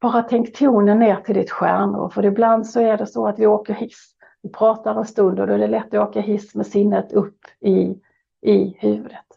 [0.00, 3.46] Bara tänk tonen ner till ditt stjärnor, för ibland så är det så att vi
[3.46, 4.16] åker hiss.
[4.42, 7.38] Vi pratar en stund och då är det lätt att åka hiss med sinnet upp
[7.60, 8.00] i,
[8.40, 9.31] i huvudet.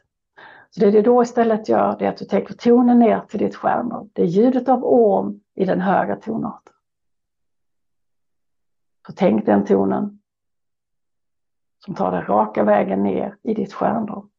[0.75, 3.55] Så det du då istället gör det är att du tänker tonen ner till ditt
[3.55, 4.09] stjärnor.
[4.13, 6.73] Det är ljudet av orm i den höga tonarten.
[9.07, 10.19] Så tänk den tonen
[11.85, 14.29] som tar dig raka vägen ner i ditt stjärnrum.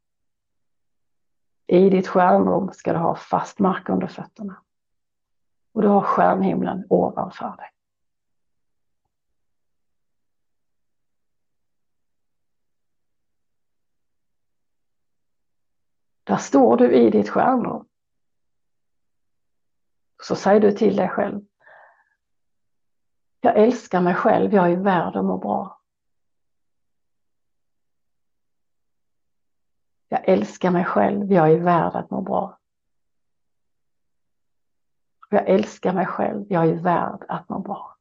[1.67, 4.63] I ditt stjärnrum ska du ha fast mark under fötterna
[5.75, 7.69] och du har stjärnhimlen ovanför dig.
[16.27, 17.89] Där står du i ditt stjärnrum.
[20.23, 21.45] Så säger du till dig själv.
[23.41, 25.81] Jag älskar mig själv, jag är värd att må bra.
[30.09, 32.59] Jag älskar mig själv, jag är värd att må bra.
[35.29, 37.97] Jag älskar mig själv, jag är värd att må bra.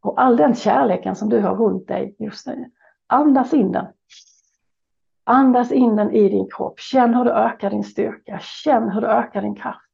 [0.00, 2.70] Och all den kärleken som du har runt dig just nu,
[3.06, 3.86] andas in den.
[5.24, 6.80] Andas in den i din kropp.
[6.80, 8.38] Känn hur du ökar din styrka.
[8.38, 9.90] Känn hur du ökar din kraft.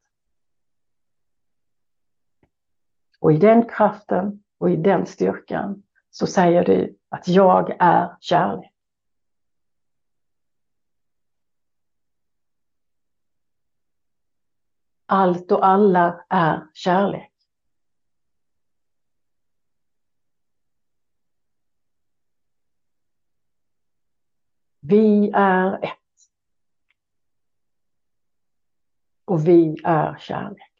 [3.21, 8.73] Och i den kraften och i den styrkan så säger du att jag är kärlek.
[15.07, 17.38] Allt och alla är kärlek.
[24.89, 25.93] Vi är ett.
[29.25, 30.73] Och vi är kärlek.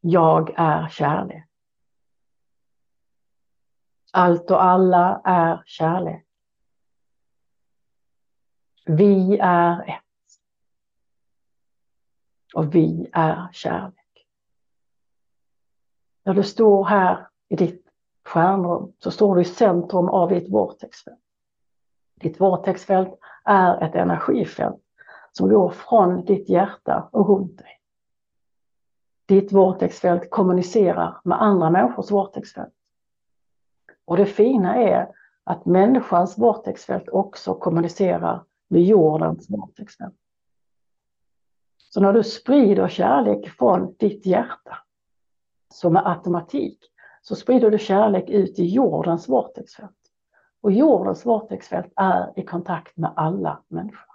[0.00, 1.48] Jag är kärlek.
[4.12, 6.26] Allt och alla är kärlek.
[8.86, 10.40] Vi är ett.
[12.54, 14.26] Och vi är kärlek.
[16.22, 17.81] När du står här i ditt
[18.32, 21.18] stjärnrum så står du i centrum av ditt vortexfält.
[22.20, 24.82] Ditt vortexfält är ett energifält
[25.32, 27.80] som går från ditt hjärta och runt dig.
[29.26, 32.74] Ditt vortexfält kommunicerar med andra människors vortexfält.
[34.04, 35.08] Och det fina är
[35.44, 40.14] att människans vortexfält också kommunicerar med jordens vortexfält.
[41.76, 44.78] Så när du sprider kärlek från ditt hjärta,
[45.74, 46.91] så med automatik,
[47.22, 49.96] så sprider du kärlek ut i jordens vortexfält.
[50.60, 54.12] Och jordens vortexfält är i kontakt med alla människor.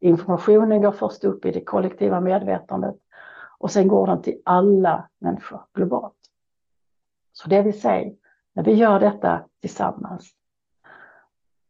[0.00, 2.96] Informationen går först upp i det kollektiva medvetandet
[3.58, 6.14] och sen går den till alla människor globalt.
[7.32, 8.12] Så det vill säga,
[8.52, 10.30] när vi gör detta tillsammans,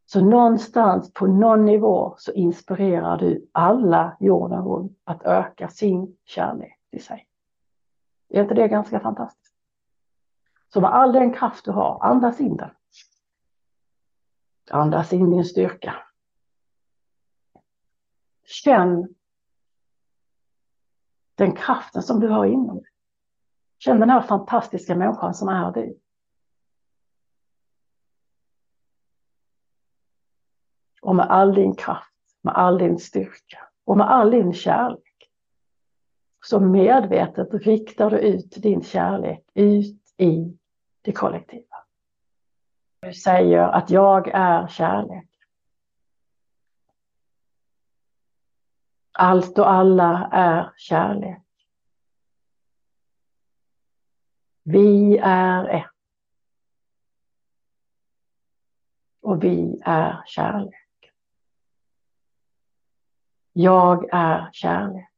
[0.07, 6.81] så någonstans på någon nivå så inspirerar du alla jorden runt att öka sin kärlek
[6.91, 7.27] till sig.
[8.29, 9.48] Är inte det ganska fantastiskt?
[10.69, 12.71] Så med all den kraft du har, andas in den.
[14.71, 15.95] Andas in din styrka.
[18.45, 19.15] Känn
[21.35, 22.93] den kraften som du har inom dig.
[23.79, 25.99] Känn den här fantastiska människan som är du.
[31.03, 35.31] Och med all din kraft, med all din styrka och med all din kärlek
[36.45, 40.58] så medvetet riktar du ut din kärlek ut i
[41.09, 41.77] det kollektiva.
[43.01, 45.29] Du säger att jag är kärlek.
[49.13, 51.43] Allt och alla är kärlek.
[54.63, 55.91] Vi är ett.
[59.21, 61.13] Och vi är kärlek.
[63.53, 65.18] Jag är kärlek.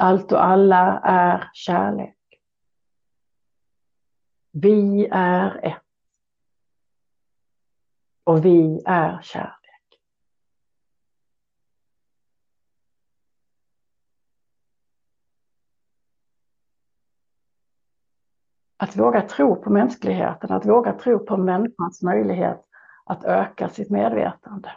[0.00, 2.16] Allt och alla är kärlek.
[4.52, 5.82] Vi är ett.
[8.24, 9.52] Och vi är kärlek.
[18.76, 22.64] Att våga tro på mänskligheten, att våga tro på människans möjlighet
[23.04, 24.72] att öka sitt medvetande.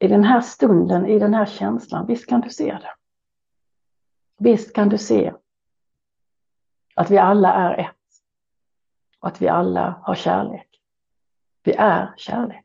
[0.00, 2.97] I den här stunden, i den här känslan, visst kan du se det.
[4.38, 5.34] Visst kan du se
[6.94, 7.96] att vi alla är ett
[9.18, 10.68] och att vi alla har kärlek.
[11.62, 12.64] Vi är kärlek.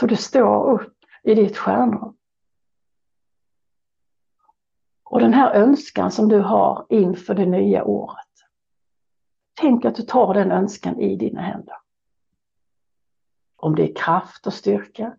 [0.00, 2.16] Så du står upp i ditt stjärnrum.
[5.02, 8.28] Och den här önskan som du har inför det nya året.
[9.54, 11.76] Tänk att du tar den önskan i dina händer.
[13.56, 15.16] Om det är kraft och styrka,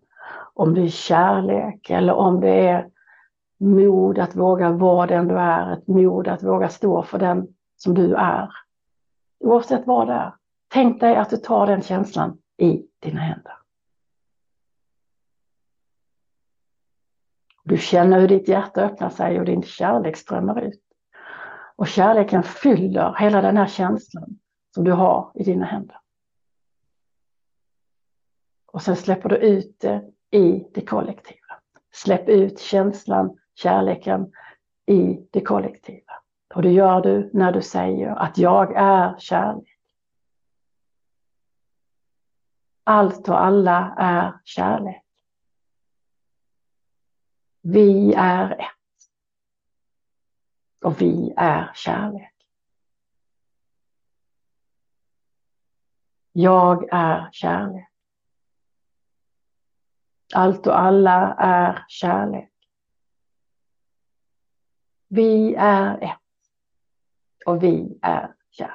[0.55, 2.89] om det är kärlek eller om det är
[3.57, 7.47] mod att våga vara den du är, ett mod att våga stå för den
[7.77, 8.49] som du är.
[9.39, 10.35] Oavsett vad det är.
[10.67, 13.53] Tänk dig att du tar den känslan i dina händer.
[17.63, 20.81] Du känner hur ditt hjärta öppnar sig och din kärlek strömmar ut.
[21.75, 24.39] Och kärleken fyller hela den här känslan
[24.73, 25.99] som du har i dina händer.
[28.65, 31.59] Och sen släpper du ut det i det kollektiva.
[31.91, 34.31] Släpp ut känslan, kärleken
[34.85, 36.13] i det kollektiva.
[36.53, 39.79] Och det gör du när du säger att jag är kärlek.
[42.83, 45.03] Allt och alla är kärlek.
[47.61, 48.67] Vi är ett.
[50.81, 52.33] Och vi är kärlek.
[56.31, 57.94] Jag är kärlek.
[60.35, 62.51] Allt och alla är kärlek.
[65.07, 66.19] Vi är ett.
[67.45, 68.73] Och vi är kärlek.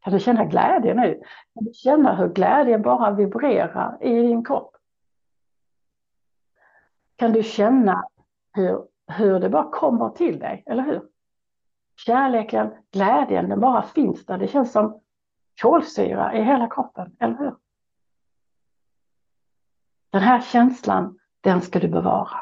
[0.00, 1.22] Kan du känna glädje nu?
[1.54, 4.76] Kan du känna hur glädjen bara vibrerar i din kropp?
[7.16, 8.08] Kan du känna
[8.52, 11.08] hur, hur det bara kommer till dig, eller hur?
[11.96, 14.38] Kärleken, glädjen, den bara finns där.
[14.38, 15.00] Det känns som
[15.62, 17.56] kolsyra i hela kroppen, eller hur?
[20.18, 22.40] Den här känslan, den ska du bevara.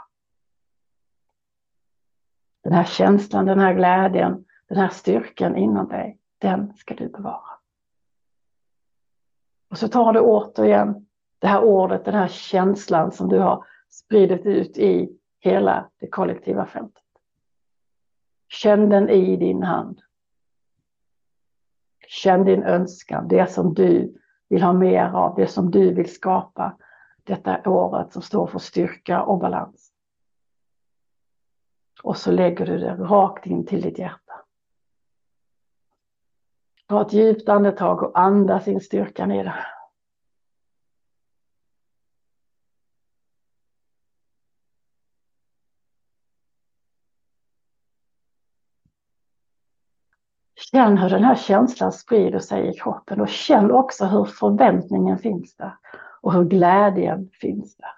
[2.63, 7.51] Den här känslan, den här glädjen, den här styrkan inom dig, den ska du bevara.
[9.71, 11.07] Och så tar du återigen
[11.39, 16.67] det här ordet, den här känslan som du har spridit ut i hela det kollektiva
[16.67, 17.05] fältet.
[18.49, 20.01] Känn den i din hand.
[22.09, 24.19] Känn din önskan, det som du
[24.49, 26.77] vill ha mer av, det som du vill skapa
[27.27, 29.93] detta året som står för styrka och balans.
[32.03, 34.33] Och så lägger du det rakt in till ditt hjärta.
[36.87, 39.67] Ta ett djupt andetag och andas in styrkan i det.
[50.55, 55.57] Känn hur den här känslan sprider sig i kroppen och känn också hur förväntningen finns
[55.57, 55.77] där
[56.27, 57.91] och hur glädjen finns där.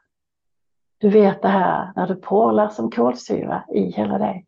[0.99, 4.47] Du vet det här när du porlar som kolsyra i hela dig.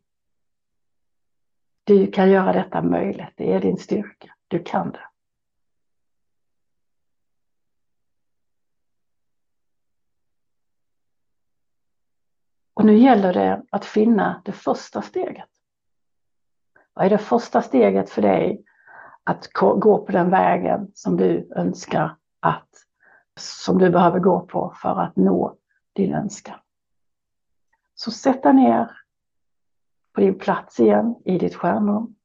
[1.83, 5.07] Du kan göra detta möjligt, det är din styrka, du kan det.
[12.73, 15.49] Och nu gäller det att finna det första steget.
[16.93, 18.63] Vad är det första steget för dig
[19.23, 22.87] att gå på den vägen som du önskar att,
[23.39, 25.57] som du behöver gå på för att nå
[25.93, 26.59] din önskan?
[27.93, 28.91] Så sätt dig ner
[30.13, 32.15] på din plats igen i ditt stjärnrum.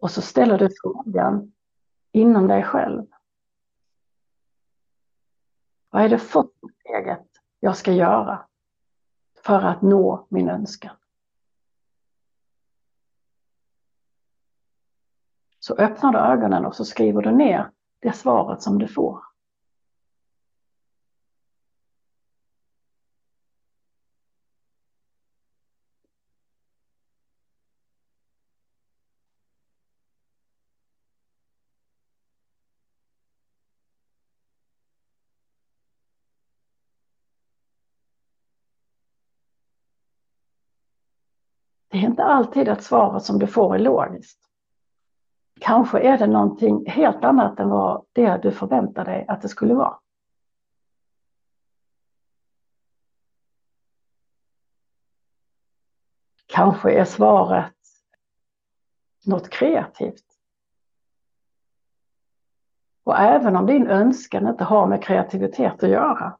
[0.00, 1.52] Och så ställer du frågan
[2.12, 3.06] inom dig själv.
[5.90, 7.26] Vad är det första steget
[7.60, 8.48] jag ska göra
[9.44, 10.96] för att nå min önskan.
[15.68, 17.70] Så öppnar du ögonen och så skriver du ner
[18.02, 19.20] det svaret som du får.
[41.88, 44.47] Det är inte alltid att svaret som du får är logiskt.
[45.60, 49.74] Kanske är det någonting helt annat än vad det du förväntar dig att det skulle
[49.74, 49.98] vara.
[56.46, 57.74] Kanske är svaret
[59.26, 60.24] något kreativt.
[63.04, 66.38] Och även om din önskan inte har med kreativitet att göra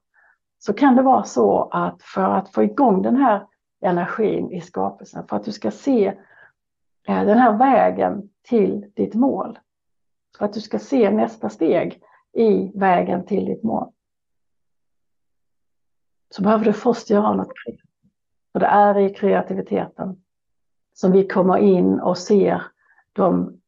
[0.58, 3.46] så kan det vara så att för att få igång den här
[3.80, 6.14] energin i skapelsen för att du ska se
[7.08, 9.58] Eh, den här vägen till ditt mål.
[10.38, 12.02] Så att du ska se nästa steg
[12.32, 13.92] i vägen till ditt mål.
[16.30, 17.90] Så behöver du först göra något kreativt.
[18.52, 20.22] För det är i kreativiteten
[20.92, 22.62] som vi kommer in och ser
[23.12, 23.60] de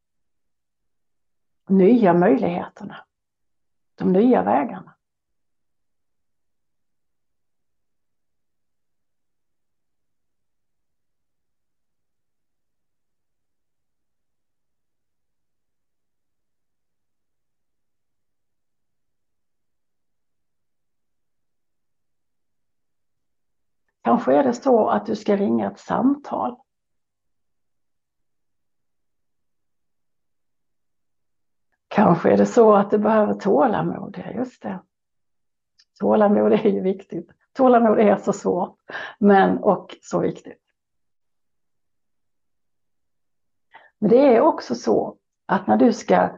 [1.69, 2.97] nya möjligheterna.
[3.95, 4.95] De nya vägarna.
[24.03, 26.57] Kanske är det så att du ska ringa ett samtal.
[31.89, 34.81] Kanske är det så att du behöver tålamod, ja just det.
[36.01, 37.31] Tålamod är ju viktigt.
[37.53, 38.79] Tålamod är så svårt,
[39.19, 40.61] men och så viktigt.
[43.99, 46.29] Men det är också så att när du ska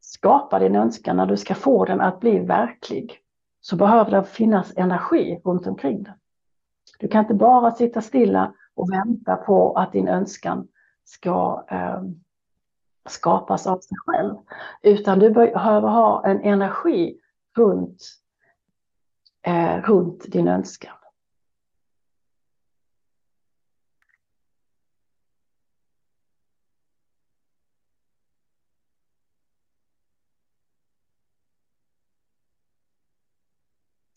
[0.00, 3.18] skapa din önskan, när du ska få den att bli verklig,
[3.60, 6.14] så behöver det finnas energi runt omkring den.
[6.98, 10.68] Du kan inte bara sitta stilla och vänta på att din önskan
[11.04, 12.02] ska eh,
[13.08, 14.34] skapas av sig själv.
[14.82, 17.20] Utan du behöver ha en energi
[17.56, 18.02] runt,
[19.42, 20.94] eh, runt din önskan.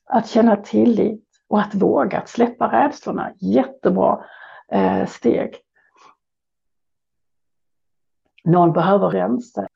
[0.05, 3.31] Att känna tillit och att våga, att släppa rädslorna.
[3.39, 4.23] Jättebra
[4.71, 5.55] eh, steg.
[8.43, 9.67] Någon behöver rensa.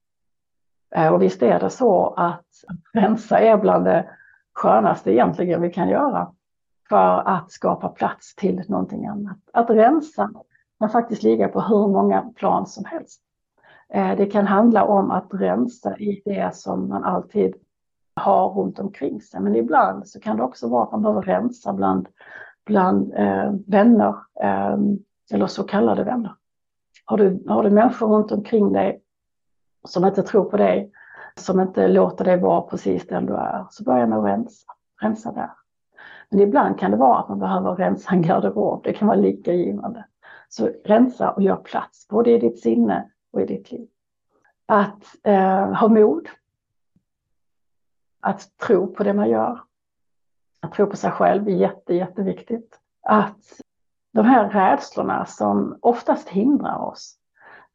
[0.96, 2.46] Eh, och visst är det så att
[2.94, 4.10] rensa är bland det
[4.54, 6.32] skönaste egentligen vi kan göra
[6.90, 9.38] för att skapa plats till någonting annat.
[9.54, 10.32] Att rensa
[10.80, 13.22] kan faktiskt ligga på hur många plan som helst.
[13.90, 17.56] Eh, det kan handla om att rensa i det som man alltid
[18.16, 19.40] har runt omkring sig.
[19.40, 22.08] Men ibland så kan det också vara att man behöver rensa bland,
[22.66, 24.78] bland eh, vänner eh,
[25.32, 26.36] eller så kallade vänner.
[27.06, 29.02] Har du, har du människor runt omkring dig
[29.88, 30.92] som inte tror på dig,
[31.36, 34.72] som inte låter dig vara precis den du är, så börja med att rensa.
[35.02, 35.52] Rensa där.
[36.30, 38.84] Men ibland kan det vara att man behöver rensa en garderob.
[38.84, 40.06] Det kan vara lika givande.
[40.50, 43.88] Så rensa och gör plats, både i ditt sinne och i ditt liv.
[44.66, 46.28] Att eh, ha mod.
[48.26, 49.62] Att tro på det man gör.
[50.60, 52.80] Att tro på sig själv är jätte, jätteviktigt.
[53.04, 53.62] Att
[54.14, 57.18] de här rädslorna som oftast hindrar oss.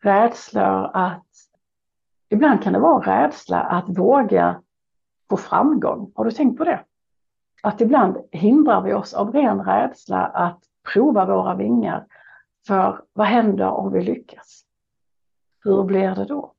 [0.03, 1.26] Rädslor att...
[2.28, 4.62] Ibland kan det vara rädsla att våga
[5.28, 6.12] få framgång.
[6.14, 6.84] Har du tänkt på det?
[7.62, 12.07] Att ibland hindrar vi oss av ren rädsla att prova våra vingar.
[12.66, 14.64] För vad händer om vi lyckas?
[15.64, 16.55] Hur blir det då?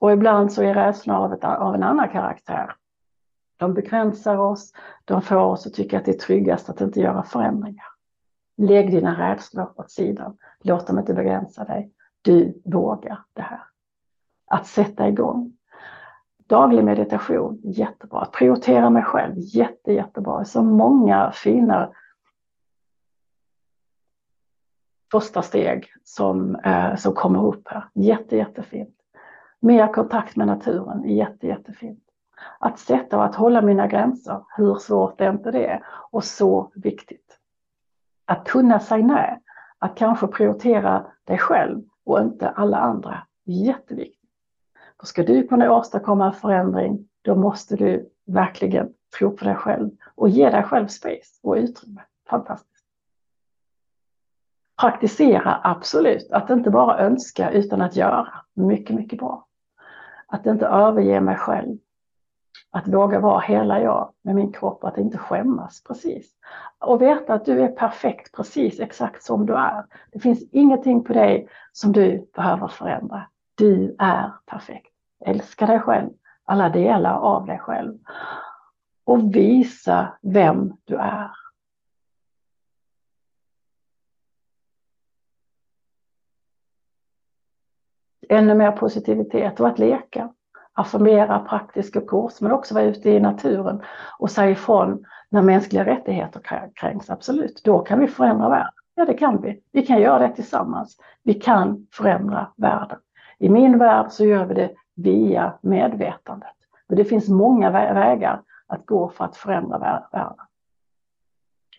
[0.00, 2.74] Och ibland så är rädslorna av, ett, av en annan karaktär.
[3.56, 4.72] De begränsar oss,
[5.04, 7.84] de får oss att tycka att det är tryggast att inte göra förändringar.
[8.56, 10.36] Lägg dina rädslor åt sidan.
[10.60, 11.92] Låt dem inte begränsa dig.
[12.22, 13.62] Du vågar det här.
[14.46, 15.52] Att sätta igång.
[16.46, 18.20] Daglig meditation, jättebra.
[18.20, 20.44] Att prioritera mig själv, jätte, jättebra.
[20.44, 21.92] Så många fina
[25.12, 27.88] första steg som, eh, som kommer upp här.
[27.94, 28.99] Jätte, jättefint.
[29.60, 32.04] Mer kontakt med naturen, jätte, jättefint.
[32.58, 35.82] Att sätta och att hålla mina gränser, hur svårt är inte det?
[36.10, 37.38] Och så viktigt.
[38.24, 39.40] Att kunna säga nej,
[39.78, 44.30] att kanske prioritera dig själv och inte alla andra, jätteviktigt.
[45.00, 49.90] För ska du kunna åstadkomma en förändring, då måste du verkligen tro på dig själv
[50.14, 52.02] och ge dig själv space och utrymme.
[52.28, 52.84] Fantastiskt.
[54.80, 56.32] Praktisera, absolut.
[56.32, 58.28] Att inte bara önska utan att göra.
[58.54, 59.46] Mycket, mycket bra.
[60.30, 61.78] Att inte överge mig själv.
[62.70, 66.30] Att våga vara hela jag med min kropp, att inte skämmas precis.
[66.78, 69.84] Och veta att du är perfekt precis exakt som du är.
[70.12, 73.26] Det finns ingenting på dig som du behöver förändra.
[73.54, 74.92] Du är perfekt.
[75.24, 76.10] Älska dig själv,
[76.44, 77.98] alla delar av dig själv.
[79.04, 81.30] Och visa vem du är.
[88.30, 90.32] Ännu mer positivitet och att leka.
[90.72, 93.82] Affirmera praktiska kurs men också vara ute i naturen
[94.18, 97.10] och säga ifrån när mänskliga rättigheter kränks.
[97.10, 98.72] Absolut, då kan vi förändra världen.
[98.94, 99.62] Ja, det kan vi.
[99.72, 100.96] Vi kan göra det tillsammans.
[101.22, 102.98] Vi kan förändra världen.
[103.38, 106.56] I min värld så gör vi det via medvetandet.
[106.88, 109.78] Men det finns många vägar att gå för att förändra
[110.12, 110.46] världen.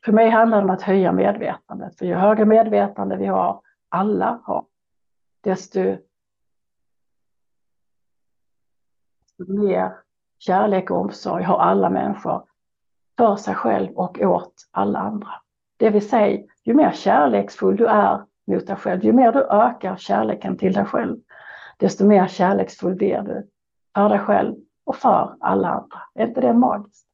[0.06, 1.98] För mig handlar det om att höja medvetandet.
[1.98, 4.66] För ju högre medvetande vi har, alla har,
[5.44, 5.98] desto
[9.48, 9.94] mer
[10.40, 12.44] kärlek och omsorg har alla människor
[13.18, 15.32] för sig själv och åt alla andra.
[15.78, 19.96] Det vill säga, ju mer kärleksfull du är mot dig själv, ju mer du ökar
[19.96, 21.18] kärleken till dig själv,
[21.78, 23.48] desto mer kärleksfull blir du
[23.96, 26.00] för dig själv och för alla andra.
[26.14, 27.08] Är inte det magiskt?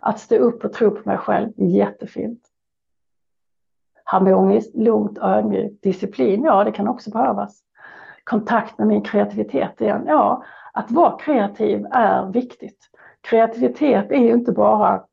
[0.00, 2.48] Att stå upp och tro på mig själv, jättefint.
[4.04, 7.62] Harmoniskt, lugnt, ödmjukt, disciplin, ja det kan också behövas.
[8.24, 12.78] Kontakt med min kreativitet igen, ja att vara kreativ är viktigt.
[13.20, 15.04] Kreativitet är ju inte bara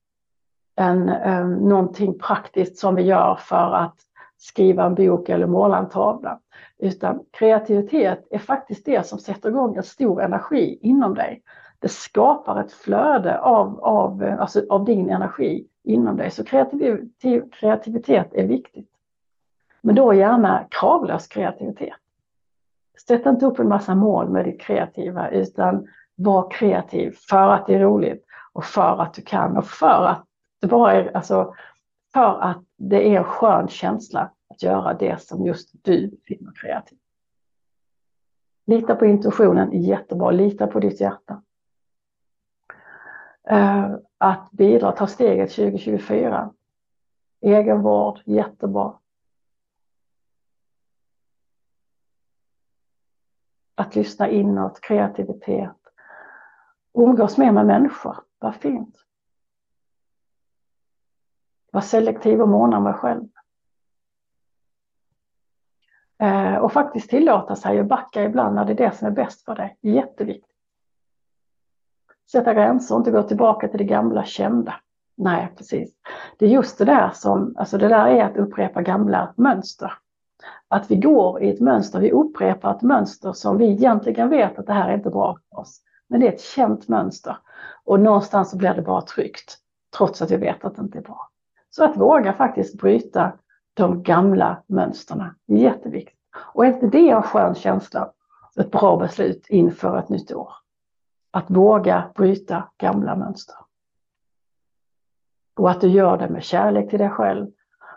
[0.76, 3.96] en, eh, någonting praktiskt som vi gör för att
[4.38, 6.40] skriva en bok eller måla en tavla.
[6.78, 11.42] Utan kreativitet är faktiskt det som sätter igång en stor energi inom dig.
[11.80, 16.32] Det skapar ett flöde av, av, alltså av din energi inom dig.
[16.32, 17.10] Så kreativ,
[17.52, 18.90] kreativitet är viktigt.
[19.82, 21.99] Men då gärna kravlös kreativitet.
[23.08, 27.76] Sätt inte upp en massa mål med det kreativa utan var kreativ för att det
[27.76, 30.26] är roligt och för att du kan och för att
[30.62, 31.54] det bara är, alltså,
[32.14, 37.00] för att det är en skön känsla att göra det som just du finner kreativt.
[38.70, 40.32] Lita på intuitionen, jättebra.
[40.32, 41.42] Lita på ditt hjärta.
[43.50, 46.54] Eh, att bidra, ta steget 2024.
[47.42, 48.94] Egenvård, jättebra.
[53.80, 55.80] Att lyssna inåt, kreativitet
[56.94, 58.96] Umgås mer med människor, vad fint.
[61.72, 63.28] Var selektiv och måna om mig själv.
[66.18, 69.46] Eh, och faktiskt tillåta sig att backa ibland när det är det som är bäst
[69.46, 69.78] för dig.
[69.82, 70.56] Jätteviktigt.
[72.32, 74.76] Sätta gränser och inte gå tillbaka till det gamla kända.
[75.16, 75.94] Nej, precis.
[76.38, 79.94] Det är just det där som, alltså det där är att upprepa gamla mönster.
[80.68, 84.66] Att vi går i ett mönster, vi upprepar ett mönster som vi egentligen vet att
[84.66, 85.82] det här är inte bra för oss.
[86.08, 87.38] Men det är ett känt mönster.
[87.84, 89.58] Och någonstans så blir det bara tryggt,
[89.98, 91.30] trots att vi vet att det inte är bra.
[91.70, 93.32] Så att våga faktiskt bryta
[93.74, 96.20] de gamla mönstren, är jätteviktigt.
[96.54, 98.12] Och är inte det en skön känsla,
[98.60, 100.54] ett bra beslut inför ett nytt år?
[101.32, 103.56] Att våga bryta gamla mönster.
[105.56, 107.48] Och att du gör det med kärlek till dig själv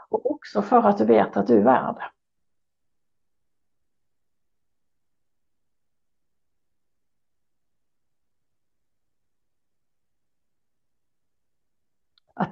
[0.09, 1.97] och också för att du vet att du är värd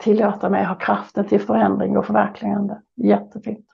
[0.00, 2.82] Att tillåta mig ha kraften till förändring och förverkligande.
[2.96, 3.66] Jättefint.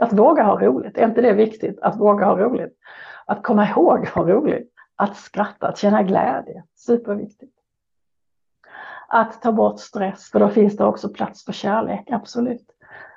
[0.00, 1.80] Att våga ha roligt, är inte det viktigt?
[1.80, 2.78] Att våga ha roligt.
[3.26, 4.72] Att komma ihåg att ha roligt.
[4.96, 6.64] Att skratta, att känna glädje.
[6.76, 7.52] Superviktigt.
[9.08, 12.66] Att ta bort stress, för då finns det också plats för kärlek, absolut.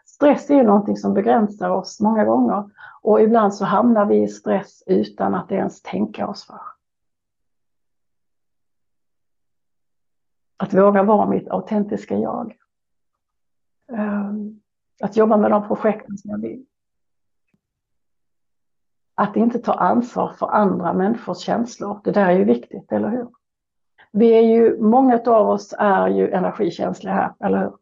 [0.06, 2.70] Stress är ju någonting som begränsar oss många gånger
[3.02, 6.77] och ibland så hamnar vi i stress utan att ens tänka oss för.
[10.58, 12.56] Att våga vara mitt autentiska jag.
[13.92, 14.60] Ehm,
[15.02, 16.66] att jobba med de projekten som jag vill.
[19.16, 22.02] Att inte ta ansvar för andra människors känslor.
[22.04, 23.28] Det där är ju viktigt, eller hur?
[24.12, 27.74] Vi är ju, många av oss är ju energikänsliga här, eller hur?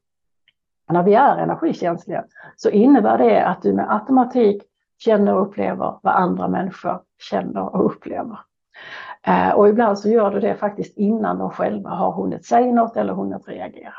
[0.89, 4.63] När vi är energikänsliga så innebär det att du med automatik
[4.97, 8.39] känner och upplever vad andra människor känner och upplever.
[9.21, 12.97] Eh, och ibland så gör du det faktiskt innan de själva har hunnit säga något
[12.97, 13.93] eller hunnit reagera.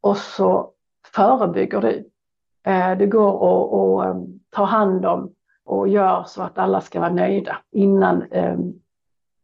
[0.00, 0.70] Och så
[1.14, 2.10] förebygger du.
[2.62, 5.34] Eh, du går och, och ehm, tar hand om
[5.64, 8.72] och gör så att alla ska vara nöjda innan, ehm,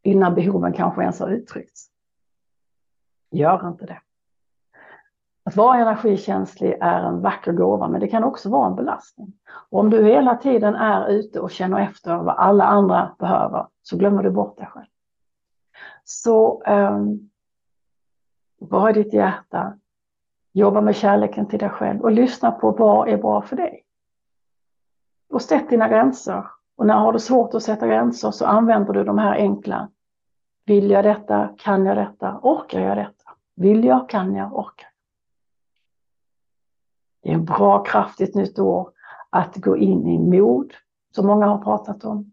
[0.03, 1.87] innan behoven kanske ens har uttryckts.
[3.31, 4.01] Gör inte det.
[5.47, 9.33] Att vara energikänslig är en vacker gåva, men det kan också vara en belastning.
[9.71, 13.97] Och om du hela tiden är ute och känner efter vad alla andra behöver, så
[13.97, 14.87] glömmer du bort dig själv.
[16.05, 17.31] Så um,
[18.59, 19.79] var i ditt hjärta,
[20.53, 23.85] jobba med kärleken till dig själv och lyssna på vad är bra för dig.
[25.33, 26.47] Och sätt dina gränser.
[26.77, 29.89] Och när har du svårt att sätta gränser så använder du de här enkla.
[30.67, 31.49] Vill jag detta?
[31.59, 32.39] Kan jag detta?
[32.43, 33.31] Orkar jag detta?
[33.57, 34.09] Vill jag?
[34.09, 34.55] Kan jag?
[34.55, 34.94] Orkar
[37.25, 38.91] det är en bra kraft i ett nytt år
[39.31, 40.75] att gå in i mod,
[41.15, 42.33] som många har pratat om.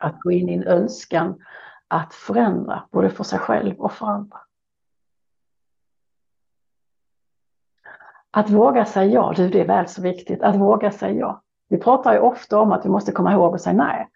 [0.00, 1.42] Att gå in i en önskan
[1.88, 4.38] att förändra, både för sig själv och för andra.
[8.30, 10.42] Att våga säga ja, du, det är väl så viktigt.
[10.42, 11.42] Att våga säga ja.
[11.68, 14.08] Vi pratar ju ofta om att vi måste komma ihåg att säga nej.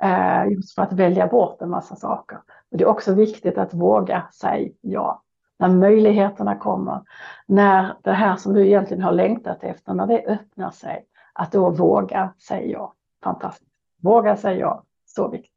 [0.00, 2.38] Eh, just för att välja bort en massa saker.
[2.70, 5.22] Men det är också viktigt att våga säga ja.
[5.62, 7.00] När möjligheterna kommer,
[7.46, 11.70] när det här som du egentligen har längtat efter, när det öppnar sig, att då
[11.70, 12.94] våga säga ja.
[13.22, 13.70] Fantastiskt.
[13.96, 15.52] Våga säga ja, så viktigt.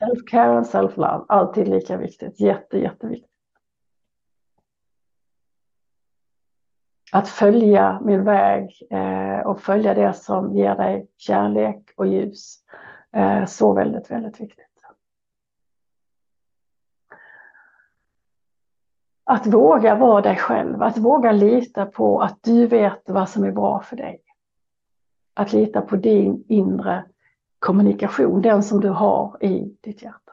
[0.00, 2.40] Self-care och self-love, alltid lika viktigt.
[2.40, 3.30] Jätte, jätteviktigt.
[7.12, 12.64] Att följa min väg eh, och följa det som ger dig kärlek och ljus.
[13.12, 14.64] Eh, så väldigt, väldigt viktigt.
[19.24, 23.52] Att våga vara dig själv, att våga lita på att du vet vad som är
[23.52, 24.20] bra för dig.
[25.34, 27.04] Att lita på din inre
[27.58, 30.32] kommunikation, den som du har i ditt hjärta.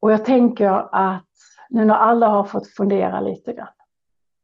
[0.00, 1.24] Och jag tänker att
[1.68, 3.68] nu när alla har fått fundera lite grann,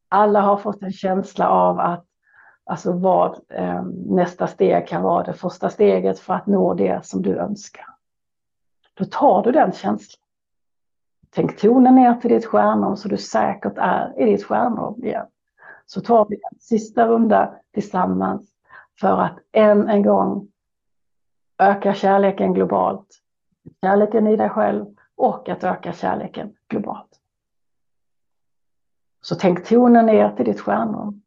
[0.08, 2.06] alla har fått en känsla av att
[2.72, 7.22] alltså vad eh, nästa steg kan vara, det första steget för att nå det som
[7.22, 7.86] du önskar.
[8.94, 10.22] Då tar du den känslan.
[11.30, 15.26] Tänk tonen ner till ditt stjärnor så du säkert är i ditt stjärnor igen.
[15.86, 18.50] Så tar vi en sista runda tillsammans
[19.00, 20.48] för att än en gång
[21.58, 23.08] öka kärleken globalt.
[23.82, 27.20] Kärleken i dig själv och att öka kärleken globalt.
[29.20, 31.22] Så tänk tonen ner till ditt stjärnrum.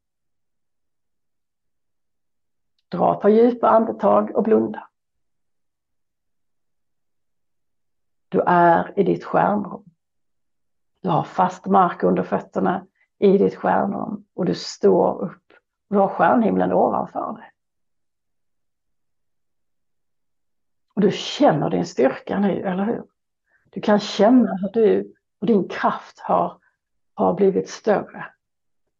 [2.90, 4.88] Dra ett par djupa andetag och blunda.
[8.30, 9.84] Du är i ditt stjärnrum.
[11.02, 12.88] Du har fast mark under fötterna
[13.20, 15.54] i ditt stjärnrum och du står upp.
[15.90, 17.52] Du har stjärnhimlen ovanför dig.
[20.96, 23.04] Och du känner din styrka nu, eller hur?
[23.70, 26.60] Du kan känna hur du och din kraft har,
[27.14, 28.26] har blivit större.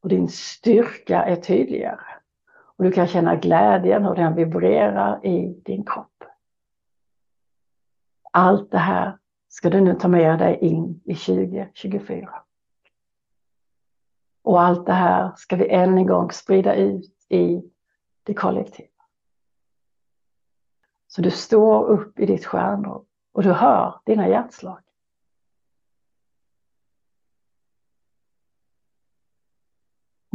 [0.02, 2.06] Och din styrka är tydligare.
[2.78, 6.24] Och du kan känna glädjen hur den vibrerar i din kropp.
[8.32, 9.18] Allt det här
[9.48, 12.42] ska du nu ta med dig in i 2024.
[14.44, 17.62] Och allt det här ska vi än en gång sprida ut i
[18.24, 18.90] det kollektiva.
[21.08, 24.85] Så du står upp i ditt stjärnrum och du hör dina hjärtslag.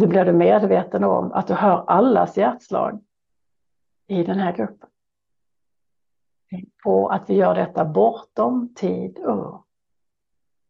[0.01, 3.05] Nu blir du medveten om att du hör allas hjärtslag
[4.07, 4.88] i den här gruppen.
[6.82, 9.62] På att vi gör detta bortom tid och år.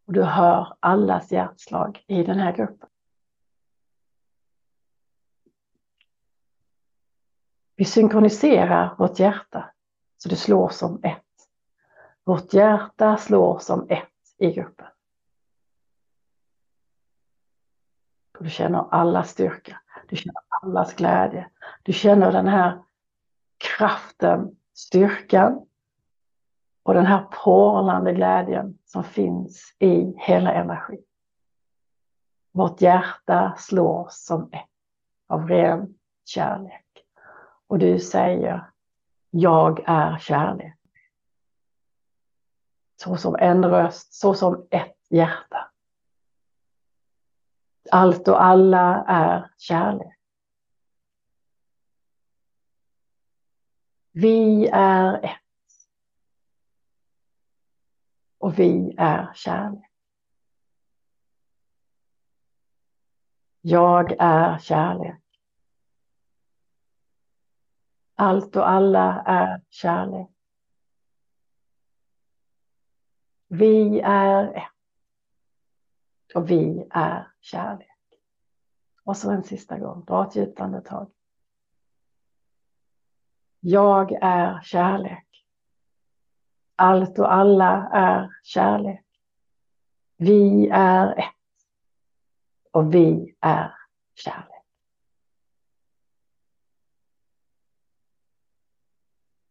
[0.07, 2.89] Och du hör allas hjärtslag i den här gruppen.
[7.77, 9.71] Vi synkroniserar vårt hjärta
[10.17, 11.25] så det slår som ett.
[12.25, 14.09] Vårt hjärta slår som ett
[14.39, 14.87] i gruppen.
[18.41, 19.81] Och du känner allas styrka.
[20.09, 21.51] Du känner allas glädje.
[21.83, 22.83] Du känner den här
[23.59, 25.67] kraften, styrkan
[26.83, 31.03] och den här porlande glädjen som finns i hela energin.
[32.53, 34.69] Vårt hjärta slår som ett
[35.27, 37.05] av ren kärlek.
[37.67, 38.71] Och du säger,
[39.31, 40.79] jag är kärlek.
[42.97, 45.70] Så som en röst, så som ett hjärta.
[47.91, 50.17] Allt och alla är kärlek.
[54.13, 55.41] Vi är ett.
[58.39, 59.91] Och vi är kärlek.
[63.61, 65.23] Jag är kärlek.
[68.15, 70.29] Allt och alla är kärlek.
[73.49, 74.80] Vi är ett.
[76.35, 77.87] Och vi är kärlek.
[79.05, 81.11] Och så en sista gång, dra ett djupt andetag.
[83.61, 85.27] Jag är kärlek.
[86.77, 89.05] Allt och alla är kärlek.
[90.17, 91.35] Vi är ett.
[92.71, 93.75] Och vi är
[94.15, 94.47] kärlek.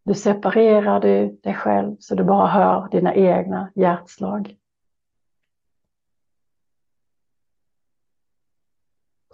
[0.04, 4.58] Nu separerar du dig själv så du bara hör dina egna hjärtslag.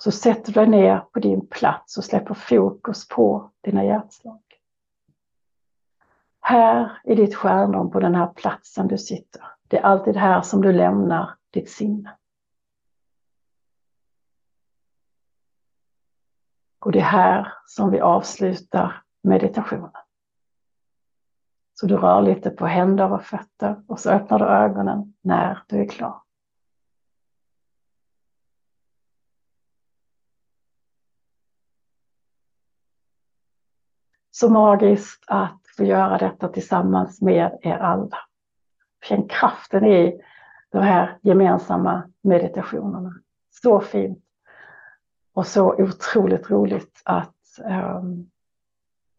[0.05, 4.41] Så sätter du dig ner på din plats och släpper fokus på dina hjärtslag.
[6.39, 9.43] Här i ditt stjärnrum på den här platsen du sitter.
[9.67, 12.17] Det är alltid här som du lämnar ditt sinne.
[16.79, 19.91] Och det är här som vi avslutar meditationen.
[21.73, 25.81] Så du rör lite på händer och fötter och så öppnar du ögonen när du
[25.81, 26.24] är klar.
[34.39, 38.17] Så magiskt att få göra detta tillsammans med er alla.
[39.05, 40.21] Känn kraften i
[40.71, 43.13] de här gemensamma meditationerna.
[43.49, 44.23] Så fint
[45.33, 48.31] och så otroligt roligt att um,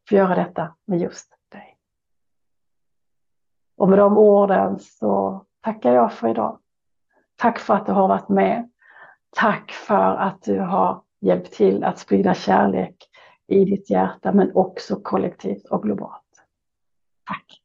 [0.09, 1.77] få göra detta med just dig.
[3.77, 6.59] och med de orden så tackar jag för idag.
[7.37, 8.71] Tack för att du har varit med.
[9.31, 12.97] Tack för att du har hjälpt till att sprida kärlek
[13.49, 16.23] i ditt hjärta men också kollektivt och globalt.
[17.27, 17.63] Tack!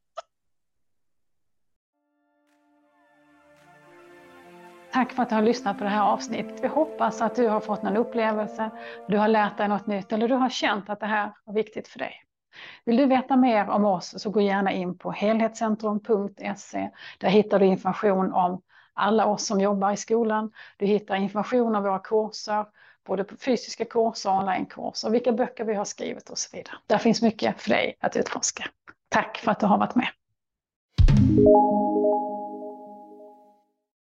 [4.92, 6.64] Tack för att du har lyssnat på det här avsnittet.
[6.64, 8.70] Vi hoppas att du har fått någon upplevelse,
[9.08, 11.88] du har lärt dig något nytt eller du har känt att det här var viktigt
[11.88, 12.14] för dig.
[12.84, 16.90] Vill du veta mer om oss så gå gärna in på helhetscentrum.se.
[17.18, 18.62] Där hittar du information om
[18.94, 20.52] alla oss som jobbar i skolan.
[20.76, 22.66] Du hittar information om våra kurser,
[23.06, 26.74] både på fysiska kurser och onlinekurser, vilka böcker vi har skrivit och så vidare.
[26.86, 28.64] Där finns mycket för dig att utforska.
[29.08, 30.08] Tack för att du har varit med.